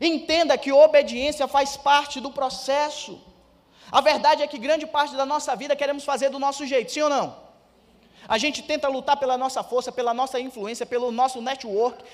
[0.00, 3.20] Entenda que obediência faz parte do processo.
[3.92, 7.02] A verdade é que grande parte da nossa vida queremos fazer do nosso jeito, sim
[7.02, 7.51] ou não?
[8.28, 12.04] A gente tenta lutar pela nossa força, pela nossa influência, pelo nosso network,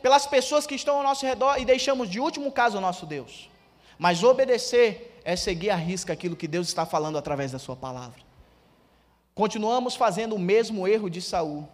[0.00, 3.50] pelas pessoas que estão ao nosso redor e deixamos de último caso o nosso Deus.
[3.98, 8.20] Mas obedecer é seguir a risca aquilo que Deus está falando através da Sua palavra.
[9.34, 11.68] Continuamos fazendo o mesmo erro de Saul.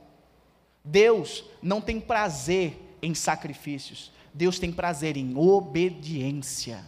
[0.85, 6.85] Deus não tem prazer em sacrifícios, Deus tem prazer em obediência.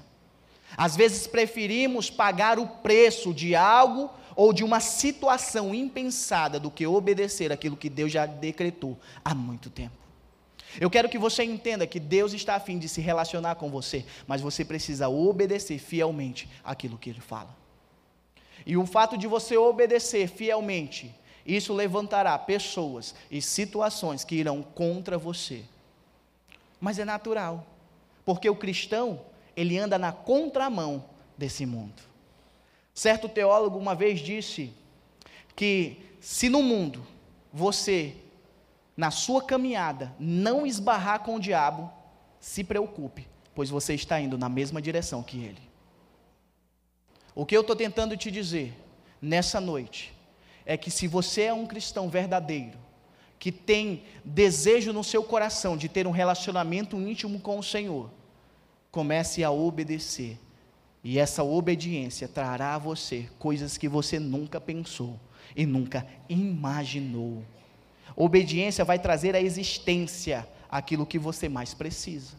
[0.77, 6.87] Às vezes preferimos pagar o preço de algo ou de uma situação impensada do que
[6.87, 10.01] obedecer aquilo que Deus já decretou há muito tempo.
[10.79, 14.05] Eu quero que você entenda que Deus está a fim de se relacionar com você,
[14.27, 17.57] mas você precisa obedecer fielmente aquilo que Ele fala.
[18.65, 21.15] E o fato de você obedecer fielmente,
[21.45, 25.65] isso levantará pessoas e situações que irão contra você.
[26.81, 27.67] Mas é natural,
[28.25, 29.21] porque o cristão,
[29.57, 31.05] ele anda na contramão
[31.37, 32.10] desse mundo.
[33.01, 34.75] Certo teólogo uma vez disse
[35.57, 37.03] que se no mundo
[37.51, 38.15] você,
[38.95, 41.91] na sua caminhada, não esbarrar com o diabo,
[42.39, 45.63] se preocupe, pois você está indo na mesma direção que ele.
[47.35, 48.79] O que eu estou tentando te dizer
[49.19, 50.15] nessa noite
[50.67, 52.77] é que se você é um cristão verdadeiro,
[53.39, 58.11] que tem desejo no seu coração de ter um relacionamento íntimo com o Senhor,
[58.91, 60.39] comece a obedecer
[61.03, 65.19] e essa obediência trará a você coisas que você nunca pensou
[65.57, 67.43] e nunca imaginou.
[68.15, 72.37] Obediência vai trazer à existência aquilo que você mais precisa.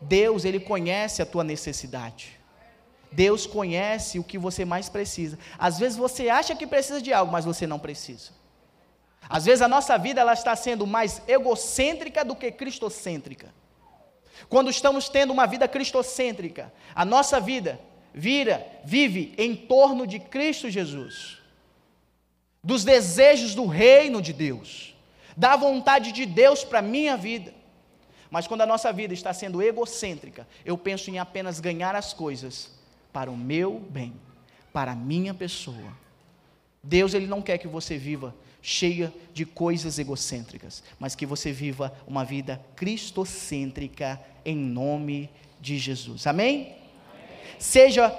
[0.00, 2.40] Deus, Ele conhece a tua necessidade.
[3.12, 5.38] Deus conhece o que você mais precisa.
[5.58, 8.30] Às vezes você acha que precisa de algo, mas você não precisa.
[9.28, 13.52] Às vezes a nossa vida ela está sendo mais egocêntrica do que cristocêntrica.
[14.48, 17.80] Quando estamos tendo uma vida cristocêntrica, a nossa vida
[18.14, 21.38] vira, vive em torno de Cristo Jesus,
[22.62, 24.94] dos desejos do reino de Deus,
[25.36, 27.54] da vontade de Deus para a minha vida.
[28.30, 32.70] Mas quando a nossa vida está sendo egocêntrica, eu penso em apenas ganhar as coisas
[33.12, 34.14] para o meu bem,
[34.72, 35.98] para a minha pessoa.
[36.82, 41.92] Deus ele não quer que você viva cheia de coisas egocêntricas, mas que você viva
[42.06, 46.26] uma vida cristocêntrica em nome de Jesus.
[46.26, 46.60] Amém?
[46.60, 46.76] Amém.
[47.58, 48.14] Seja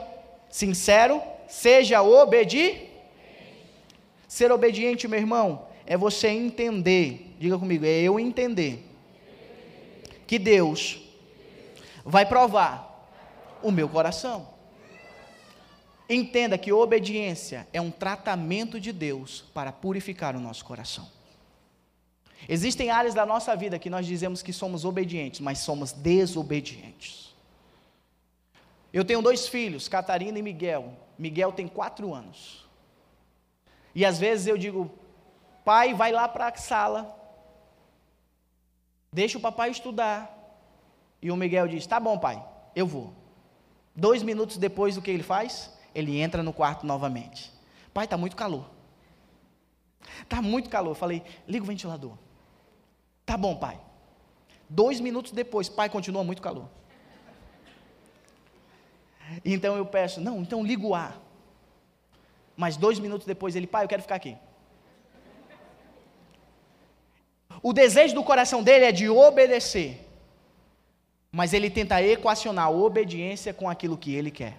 [0.50, 2.90] sincero, seja obediente.
[4.28, 8.88] Ser obediente, meu irmão, é você entender, diga comigo, é eu entender
[10.26, 11.02] que Deus
[12.06, 13.12] vai provar
[13.62, 14.48] o meu coração.
[16.14, 21.08] Entenda que obediência é um tratamento de Deus para purificar o nosso coração.
[22.50, 27.34] Existem áreas da nossa vida que nós dizemos que somos obedientes, mas somos desobedientes.
[28.92, 30.98] Eu tenho dois filhos, Catarina e Miguel.
[31.18, 32.68] Miguel tem quatro anos.
[33.96, 34.92] E às vezes eu digo,
[35.64, 37.18] pai, vai lá para a sala.
[39.14, 40.30] Deixa o papai estudar.
[41.22, 42.44] E o Miguel diz: Tá bom, pai,
[42.76, 43.14] eu vou.
[43.96, 45.80] Dois minutos depois, o que ele faz?
[45.94, 47.52] Ele entra no quarto novamente.
[47.94, 48.66] Pai, está muito calor.
[50.22, 50.96] Está muito calor.
[50.96, 52.18] Falei: Liga o ventilador.
[53.26, 53.80] Tá bom, pai.
[54.70, 56.70] Dois minutos depois, pai, continua muito calor.
[59.44, 61.20] Então eu peço: Não, então liga o ar.
[62.56, 64.38] Mas dois minutos depois, ele: Pai, eu quero ficar aqui.
[67.62, 70.08] O desejo do coração dele é de obedecer.
[71.32, 74.58] Mas ele tenta equacionar a obediência com aquilo que ele quer.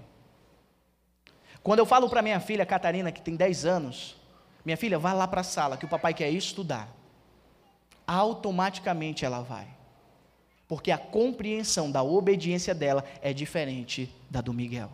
[1.63, 4.17] Quando eu falo para minha filha Catarina, que tem 10 anos,
[4.65, 6.89] minha filha, vá lá para a sala, que o papai quer estudar.
[8.07, 9.67] Automaticamente ela vai.
[10.67, 14.91] Porque a compreensão da obediência dela é diferente da do Miguel.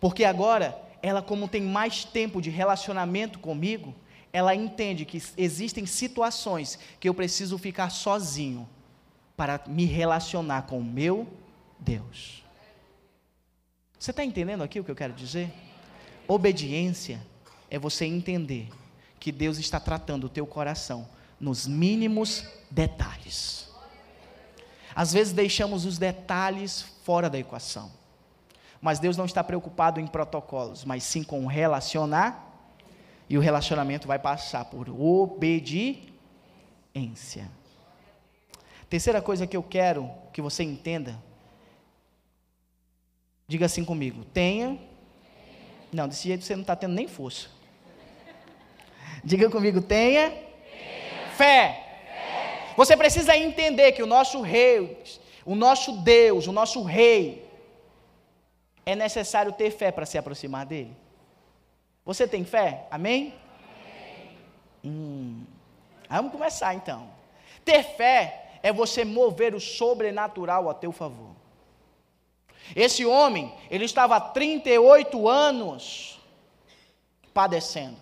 [0.00, 3.94] Porque agora, ela, como tem mais tempo de relacionamento comigo,
[4.32, 8.68] ela entende que existem situações que eu preciso ficar sozinho
[9.36, 11.26] para me relacionar com o meu
[11.78, 12.45] Deus.
[13.98, 15.52] Você está entendendo aqui o que eu quero dizer?
[16.28, 17.20] Obediência
[17.70, 18.68] é você entender
[19.18, 21.08] que Deus está tratando o teu coração
[21.40, 23.68] nos mínimos detalhes.
[24.94, 27.90] Às vezes deixamos os detalhes fora da equação.
[28.80, 32.44] Mas Deus não está preocupado em protocolos, mas sim com relacionar,
[33.28, 36.10] e o relacionamento vai passar por obediência.
[38.88, 41.20] Terceira coisa que eu quero que você entenda,
[43.46, 44.78] diga assim comigo: tenha.
[45.92, 47.48] Não, desse jeito você não está tendo nem força.
[49.24, 51.28] Diga comigo: tenha, tenha.
[51.30, 51.34] Fé.
[51.36, 52.72] fé.
[52.76, 55.02] Você precisa entender que o nosso rei,
[55.44, 57.46] o nosso Deus, o nosso rei,
[58.84, 60.96] é necessário ter fé para se aproximar dele.
[62.04, 62.86] Você tem fé?
[62.88, 63.34] Amém?
[63.82, 64.36] Amém.
[64.84, 65.44] Hum.
[66.08, 67.08] Vamos começar então.
[67.64, 71.34] Ter fé é você mover o sobrenatural a teu favor.
[72.74, 76.18] Esse homem, ele estava há 38 anos
[77.32, 77.96] padecendo.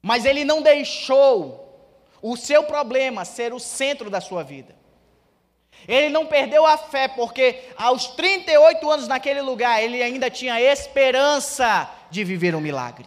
[0.00, 1.62] Mas ele não deixou
[2.20, 4.74] o seu problema ser o centro da sua vida.
[5.88, 11.90] Ele não perdeu a fé, porque aos 38 anos naquele lugar, ele ainda tinha esperança
[12.10, 13.06] de viver um milagre.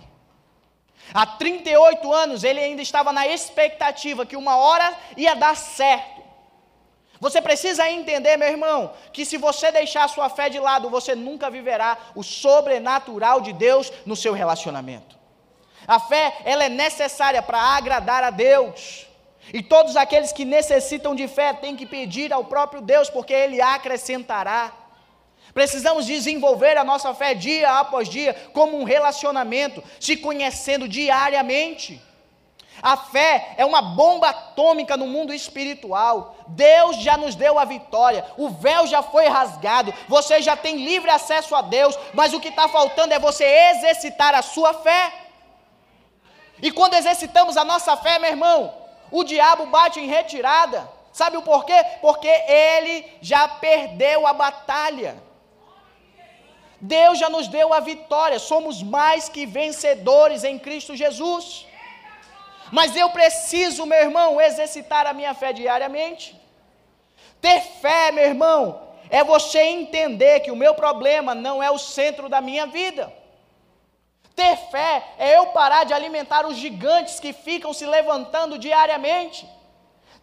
[1.14, 6.15] Há 38 anos, ele ainda estava na expectativa que uma hora ia dar certo.
[7.20, 11.16] Você precisa entender, meu irmão, que se você deixar a sua fé de lado, você
[11.16, 15.16] nunca viverá o sobrenatural de Deus no seu relacionamento.
[15.88, 19.08] A fé, ela é necessária para agradar a Deus.
[19.54, 23.62] E todos aqueles que necessitam de fé têm que pedir ao próprio Deus, porque Ele
[23.62, 24.74] acrescentará.
[25.54, 32.02] Precisamos desenvolver a nossa fé dia após dia, como um relacionamento, se conhecendo diariamente.
[32.82, 36.36] A fé é uma bomba atômica no mundo espiritual.
[36.48, 41.10] Deus já nos deu a vitória, o véu já foi rasgado, você já tem livre
[41.10, 45.14] acesso a Deus, mas o que está faltando é você exercitar a sua fé.
[46.62, 48.74] E quando exercitamos a nossa fé, meu irmão,
[49.12, 50.90] o diabo bate em retirada.
[51.12, 51.82] Sabe o porquê?
[52.02, 55.16] Porque ele já perdeu a batalha.
[56.80, 61.66] Deus já nos deu a vitória, somos mais que vencedores em Cristo Jesus.
[62.72, 66.40] Mas eu preciso, meu irmão, exercitar a minha fé diariamente.
[67.42, 72.28] Ter fé, meu irmão, é você entender que o meu problema não é o centro
[72.28, 73.12] da minha vida.
[74.36, 79.48] Ter fé é eu parar de alimentar os gigantes que ficam se levantando diariamente.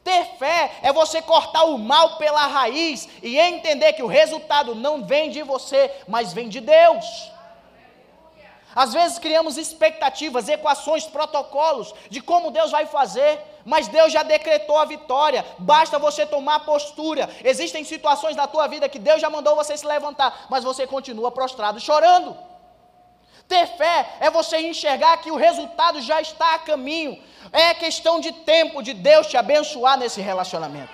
[0.04, 5.04] Ter fé é você cortar o mal pela raiz e entender que o resultado não
[5.04, 7.30] vem de você, mas vem de Deus.
[8.74, 14.78] Às vezes criamos expectativas, equações, protocolos de como Deus vai fazer, mas Deus já decretou
[14.78, 17.28] a vitória, basta você tomar postura.
[17.44, 21.30] Existem situações na tua vida que Deus já mandou você se levantar, mas você continua
[21.30, 22.36] prostrado chorando.
[23.46, 28.32] Ter fé é você enxergar que o resultado já está a caminho, é questão de
[28.32, 30.92] tempo de Deus te abençoar nesse relacionamento.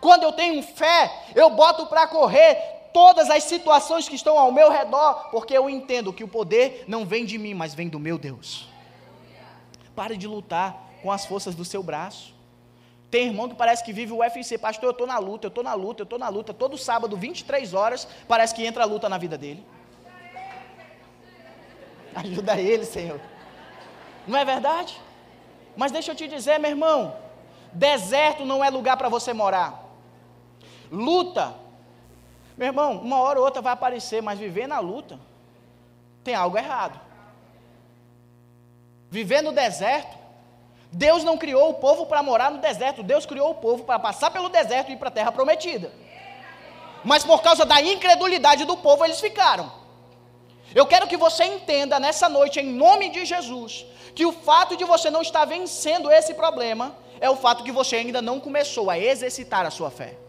[0.00, 4.70] Quando eu tenho fé, eu boto para correr todas as situações que estão ao meu
[4.70, 8.16] redor, porque eu entendo que o poder não vem de mim, mas vem do meu
[8.16, 8.68] Deus.
[9.96, 12.32] Pare de lutar com as forças do seu braço.
[13.10, 15.64] Tem irmão que parece que vive o UFC, pastor, eu estou na luta, eu estou
[15.64, 16.54] na luta, eu estou na luta.
[16.54, 19.66] Todo sábado, 23 horas, parece que entra a luta na vida dele.
[22.14, 23.20] Ajuda ele, Senhor.
[24.24, 25.00] Não é verdade?
[25.76, 27.16] Mas deixa eu te dizer, meu irmão,
[27.72, 29.84] deserto não é lugar para você morar.
[30.92, 31.63] Luta
[32.56, 35.18] meu irmão, uma hora ou outra vai aparecer, mas viver na luta
[36.22, 37.00] tem algo errado.
[39.10, 40.16] Viver no deserto,
[40.90, 44.30] Deus não criou o povo para morar no deserto, Deus criou o povo para passar
[44.30, 45.92] pelo deserto e ir para a terra prometida.
[47.04, 49.70] Mas por causa da incredulidade do povo, eles ficaram.
[50.74, 53.84] Eu quero que você entenda nessa noite, em nome de Jesus,
[54.14, 57.96] que o fato de você não estar vencendo esse problema é o fato que você
[57.96, 60.23] ainda não começou a exercitar a sua fé.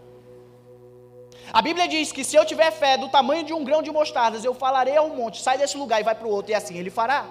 [1.58, 4.43] A Bíblia diz que se eu tiver fé do tamanho de um grão de mostardas,
[4.43, 6.78] eu falarei a um monte, sai desse lugar e vai para o outro, e assim
[6.78, 7.26] ele fará.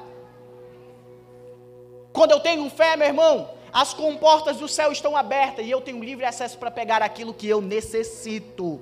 [2.10, 6.02] Quando eu tenho fé, meu irmão, as comportas do céu estão abertas e eu tenho
[6.02, 8.80] livre acesso para pegar aquilo que eu necessito.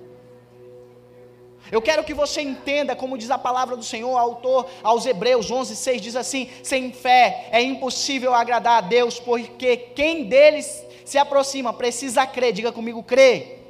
[1.72, 5.74] Eu quero que você entenda, como diz a palavra do Senhor, autor aos Hebreus 11,
[5.74, 11.72] 6, diz assim: sem fé é impossível agradar a Deus, porque quem deles se aproxima
[11.72, 13.62] precisa crer, diga comigo, crer,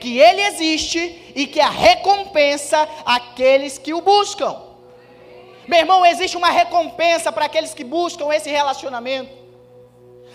[0.00, 4.56] que Ele existe e que a recompensa aqueles que o buscam.
[5.68, 9.30] Meu irmão, existe uma recompensa para aqueles que buscam esse relacionamento.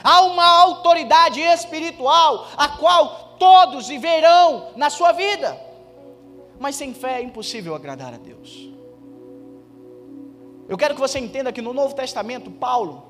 [0.03, 5.59] Há uma autoridade espiritual a qual todos verão na sua vida.
[6.59, 8.69] Mas sem fé é impossível agradar a Deus.
[10.67, 13.03] Eu quero que você entenda que no Novo Testamento, Paulo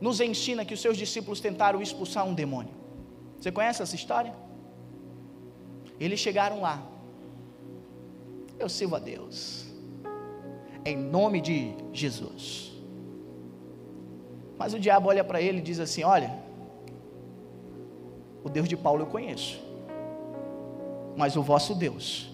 [0.00, 2.74] nos ensina que os seus discípulos tentaram expulsar um demônio.
[3.38, 4.34] Você conhece essa história?
[6.00, 6.82] Eles chegaram lá.
[8.58, 9.70] Eu sirvo a Deus
[10.84, 12.72] em nome de Jesus.
[14.58, 16.38] Mas o diabo olha para ele e diz assim: Olha,
[18.42, 19.60] o Deus de Paulo eu conheço,
[21.16, 22.30] mas o vosso Deus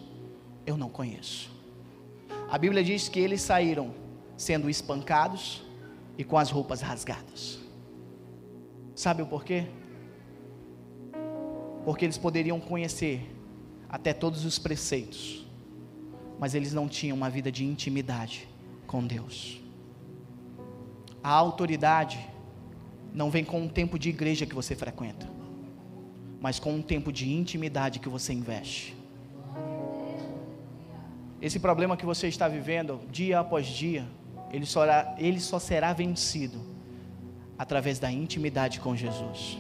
[0.65, 1.51] eu não conheço.
[2.49, 3.93] A Bíblia diz que eles saíram
[4.37, 5.65] sendo espancados
[6.17, 7.59] e com as roupas rasgadas.
[8.95, 9.67] Sabe o porquê?
[11.85, 13.36] Porque eles poderiam conhecer
[13.89, 15.47] até todos os preceitos,
[16.39, 18.49] mas eles não tinham uma vida de intimidade
[18.87, 19.61] com Deus.
[21.23, 22.19] A autoridade
[23.13, 25.29] não vem com um tempo de igreja que você frequenta,
[26.41, 28.97] mas com um tempo de intimidade que você investe.
[31.41, 34.07] Esse problema que você está vivendo, dia após dia,
[34.53, 34.85] ele só,
[35.19, 36.59] ele só será vencido
[37.59, 39.59] através da intimidade com Jesus.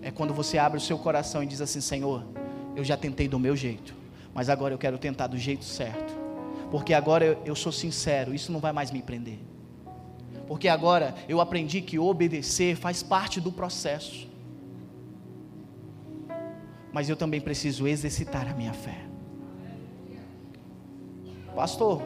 [0.00, 2.24] É quando você abre o seu coração e diz assim: Senhor,
[2.74, 3.94] eu já tentei do meu jeito,
[4.34, 6.14] mas agora eu quero tentar do jeito certo.
[6.70, 9.38] Porque agora eu, eu sou sincero, isso não vai mais me prender.
[10.46, 14.28] Porque agora eu aprendi que obedecer faz parte do processo.
[16.92, 19.04] Mas eu também preciso exercitar a minha fé.
[21.54, 22.02] Pastor,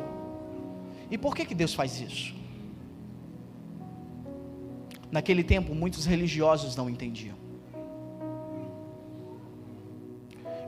[1.10, 2.34] e por que, que Deus faz isso?
[5.10, 7.45] Naquele tempo, muitos religiosos não entendiam.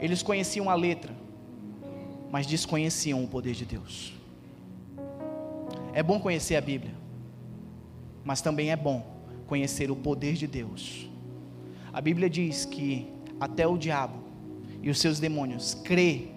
[0.00, 1.14] Eles conheciam a letra,
[2.30, 4.12] mas desconheciam o poder de Deus.
[5.92, 6.94] É bom conhecer a Bíblia,
[8.24, 9.04] mas também é bom
[9.46, 11.08] conhecer o poder de Deus.
[11.92, 13.08] A Bíblia diz que
[13.40, 14.22] até o diabo
[14.82, 16.28] e os seus demônios crê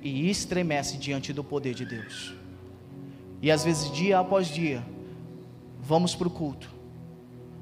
[0.00, 2.34] e estremece diante do poder de Deus.
[3.40, 4.82] E às vezes, dia após dia,
[5.80, 6.70] vamos para o culto.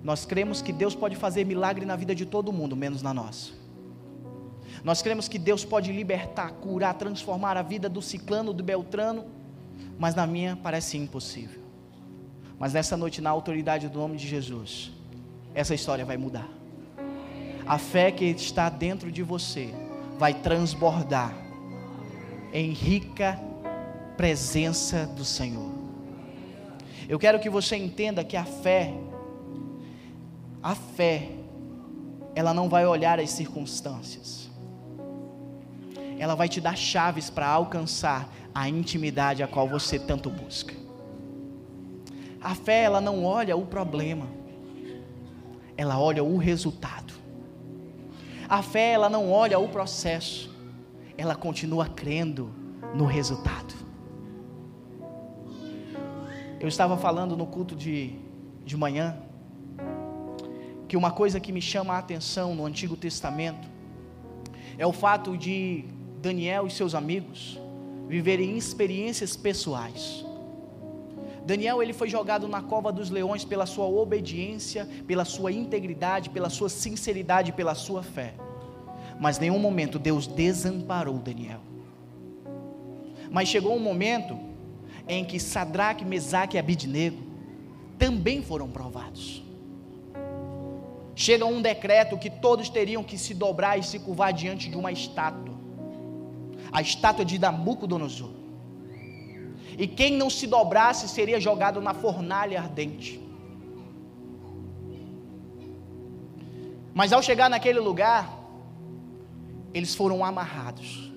[0.04, 3.59] Nós cremos que Deus pode fazer milagre na vida de todo mundo, menos na nossa.
[4.82, 9.26] Nós cremos que Deus pode libertar, curar, transformar a vida do ciclano, do beltrano,
[9.98, 11.60] mas na minha parece impossível.
[12.58, 14.92] Mas nessa noite, na autoridade do nome de Jesus,
[15.54, 16.48] essa história vai mudar.
[17.66, 19.72] A fé que está dentro de você
[20.18, 21.34] vai transbordar
[22.52, 23.38] em rica
[24.16, 25.70] presença do Senhor.
[27.08, 28.94] Eu quero que você entenda que a fé,
[30.62, 31.28] a fé,
[32.34, 34.49] ela não vai olhar as circunstâncias
[36.20, 40.74] ela vai te dar chaves para alcançar a intimidade a qual você tanto busca.
[42.38, 44.26] A fé, ela não olha o problema,
[45.78, 47.14] ela olha o resultado.
[48.46, 50.54] A fé, ela não olha o processo,
[51.16, 52.50] ela continua crendo
[52.94, 53.74] no resultado.
[56.60, 58.14] Eu estava falando no culto de,
[58.62, 59.16] de manhã,
[60.86, 63.66] que uma coisa que me chama a atenção no Antigo Testamento
[64.76, 67.58] é o fato de Daniel e seus amigos
[68.06, 70.24] viverem experiências pessoais.
[71.46, 76.50] Daniel ele foi jogado na cova dos leões pela sua obediência, pela sua integridade, pela
[76.50, 78.34] sua sinceridade, pela sua fé.
[79.18, 81.60] Mas em nenhum momento Deus desamparou Daniel.
[83.30, 84.38] Mas chegou um momento
[85.08, 87.18] em que Sadraque, Mesaque e Abidnego
[87.98, 89.42] também foram provados.
[91.14, 94.92] Chega um decreto que todos teriam que se dobrar e se curvar diante de uma
[94.92, 95.49] estátua
[96.72, 98.30] a estátua de Nabucodonosor.
[99.78, 103.20] E quem não se dobrasse seria jogado na fornalha ardente.
[106.92, 108.38] Mas ao chegar naquele lugar,
[109.72, 111.10] eles foram amarrados.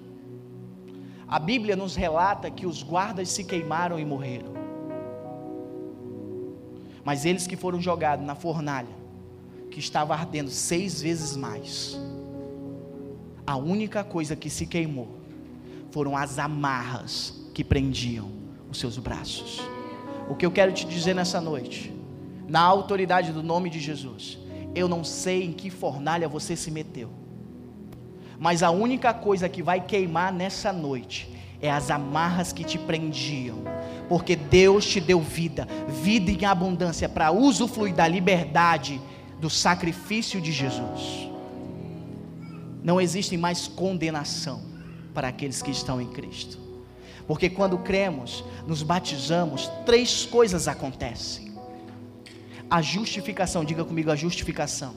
[1.27, 4.53] A Bíblia nos relata que os guardas se queimaram e morreram.
[7.03, 8.95] Mas eles que foram jogados na fornalha,
[9.69, 11.99] que estava ardendo seis vezes mais,
[13.45, 15.22] a única coisa que se queimou
[15.93, 18.31] foram as amarras que prendiam
[18.67, 19.61] os seus braços.
[20.27, 21.93] O que eu quero te dizer nessa noite,
[22.47, 24.39] na autoridade do nome de Jesus,
[24.73, 27.11] eu não sei em que fornalha você se meteu,
[28.39, 31.31] mas a única coisa que vai queimar nessa noite
[31.61, 33.59] é as amarras que te prendiam,
[34.09, 35.67] porque Deus te deu vida,
[36.01, 38.99] vida em abundância para usufruir da liberdade
[39.39, 41.29] do sacrifício de Jesus.
[42.83, 44.72] Não existe mais condenação
[45.13, 46.57] para aqueles que estão em Cristo.
[47.27, 51.53] Porque quando cremos, nos batizamos, três coisas acontecem.
[52.69, 54.95] A justificação, diga comigo a justificação.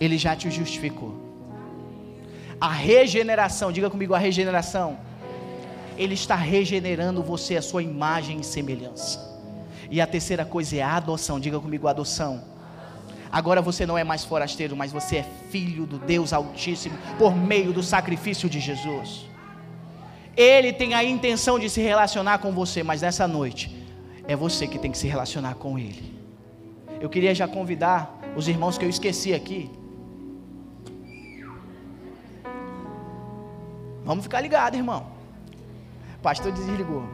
[0.00, 1.14] Ele já te justificou.
[2.60, 4.98] A regeneração, diga comigo a regeneração.
[5.98, 9.32] Ele está regenerando você, a sua imagem e semelhança.
[9.90, 12.51] E a terceira coisa é a adoção, diga comigo a adoção.
[13.32, 17.72] Agora você não é mais forasteiro, mas você é filho do Deus Altíssimo por meio
[17.72, 19.26] do sacrifício de Jesus.
[20.36, 23.74] Ele tem a intenção de se relacionar com você, mas nessa noite
[24.28, 26.12] é você que tem que se relacionar com Ele.
[27.00, 29.70] Eu queria já convidar os irmãos que eu esqueci aqui.
[34.04, 35.06] Vamos ficar ligados, irmão.
[36.22, 37.04] Pastor desligou.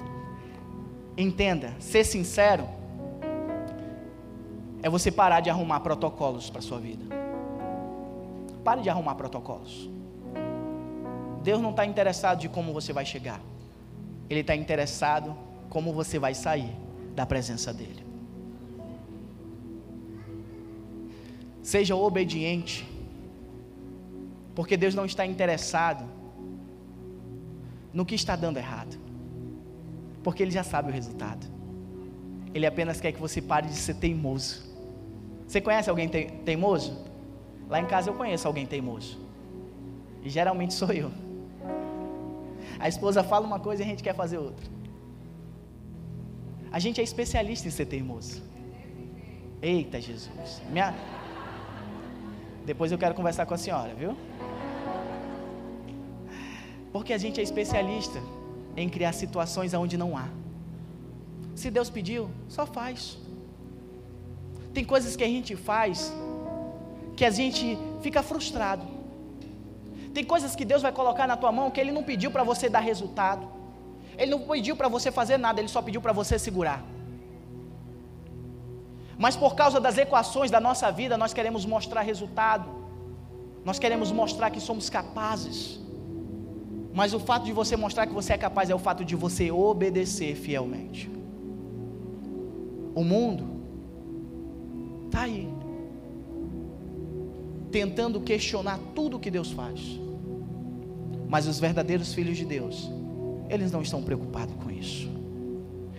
[1.17, 2.78] Entenda, ser sincero
[4.83, 7.05] é você parar de arrumar protocolos para sua vida.
[8.63, 9.89] Pare de arrumar protocolos.
[11.43, 13.41] Deus não está interessado de como você vai chegar.
[14.29, 15.37] Ele está interessado
[15.71, 16.71] como você vai sair
[17.15, 18.07] da presença dEle.
[21.63, 22.87] Seja obediente,
[24.55, 26.05] porque Deus não está interessado
[27.93, 28.99] no que está dando errado,
[30.23, 31.47] porque Ele já sabe o resultado.
[32.55, 34.68] Ele apenas quer que você pare de ser teimoso.
[35.49, 36.95] Você conhece alguém teimoso?
[37.71, 39.19] Lá em casa eu conheço alguém teimoso.
[40.23, 41.11] E geralmente sou eu.
[42.79, 44.67] A esposa fala uma coisa e a gente quer fazer outra.
[46.71, 48.43] A gente é especialista em ser teimoso.
[49.63, 50.63] Eita Jesus.
[50.71, 50.95] Minha...
[52.67, 54.15] Depois eu quero conversar com a senhora, viu?
[56.93, 58.21] Porque a gente é especialista
[58.77, 60.29] em criar situações onde não há.
[61.55, 63.19] Se Deus pediu, só faz.
[64.79, 66.01] Tem coisas que a gente faz
[67.17, 68.85] que a gente fica frustrado.
[70.15, 72.69] Tem coisas que Deus vai colocar na tua mão que Ele não pediu para você
[72.69, 73.45] dar resultado.
[74.17, 76.81] Ele não pediu para você fazer nada, Ele só pediu para você segurar.
[79.25, 82.69] Mas por causa das equações da nossa vida, nós queremos mostrar resultado.
[83.65, 85.81] Nós queremos mostrar que somos capazes.
[86.95, 89.51] Mas o fato de você mostrar que você é capaz é o fato de você
[89.51, 91.11] obedecer fielmente.
[92.95, 93.58] O mundo
[95.09, 95.49] está aí,
[97.73, 99.81] tentando questionar tudo que Deus faz.
[101.29, 102.91] Mas os verdadeiros filhos de Deus,
[103.51, 105.09] eles não estão preocupados com isso.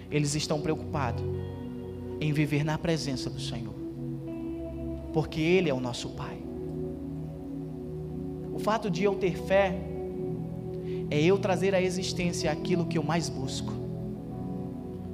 [0.10, 1.24] Eles estão preocupados
[2.20, 3.74] em viver na presença do Senhor,
[5.14, 6.38] porque Ele é o nosso Pai.
[8.54, 9.76] O fato de eu ter fé
[11.12, 13.72] é eu trazer à existência aquilo que eu mais busco.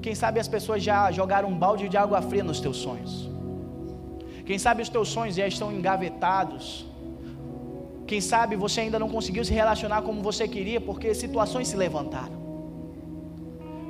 [0.01, 3.34] Quem sabe as pessoas já jogaram um balde de água fria nos teus sonhos.
[4.45, 6.85] Quem sabe os teus sonhos já estão engavetados
[8.07, 12.45] quem sabe você ainda não conseguiu se relacionar como você queria porque situações se levantaram.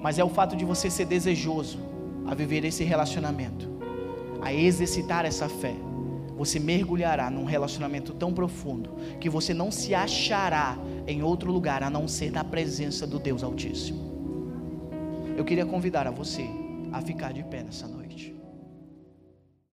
[0.01, 1.79] Mas é o fato de você ser desejoso
[2.25, 3.69] a viver esse relacionamento,
[4.41, 5.75] a exercitar essa fé.
[6.37, 10.77] Você mergulhará num relacionamento tão profundo que você não se achará
[11.07, 14.15] em outro lugar a não ser na presença do Deus Altíssimo.
[15.35, 16.45] Eu queria convidar a você
[16.93, 18.04] a ficar de pé nessa noite.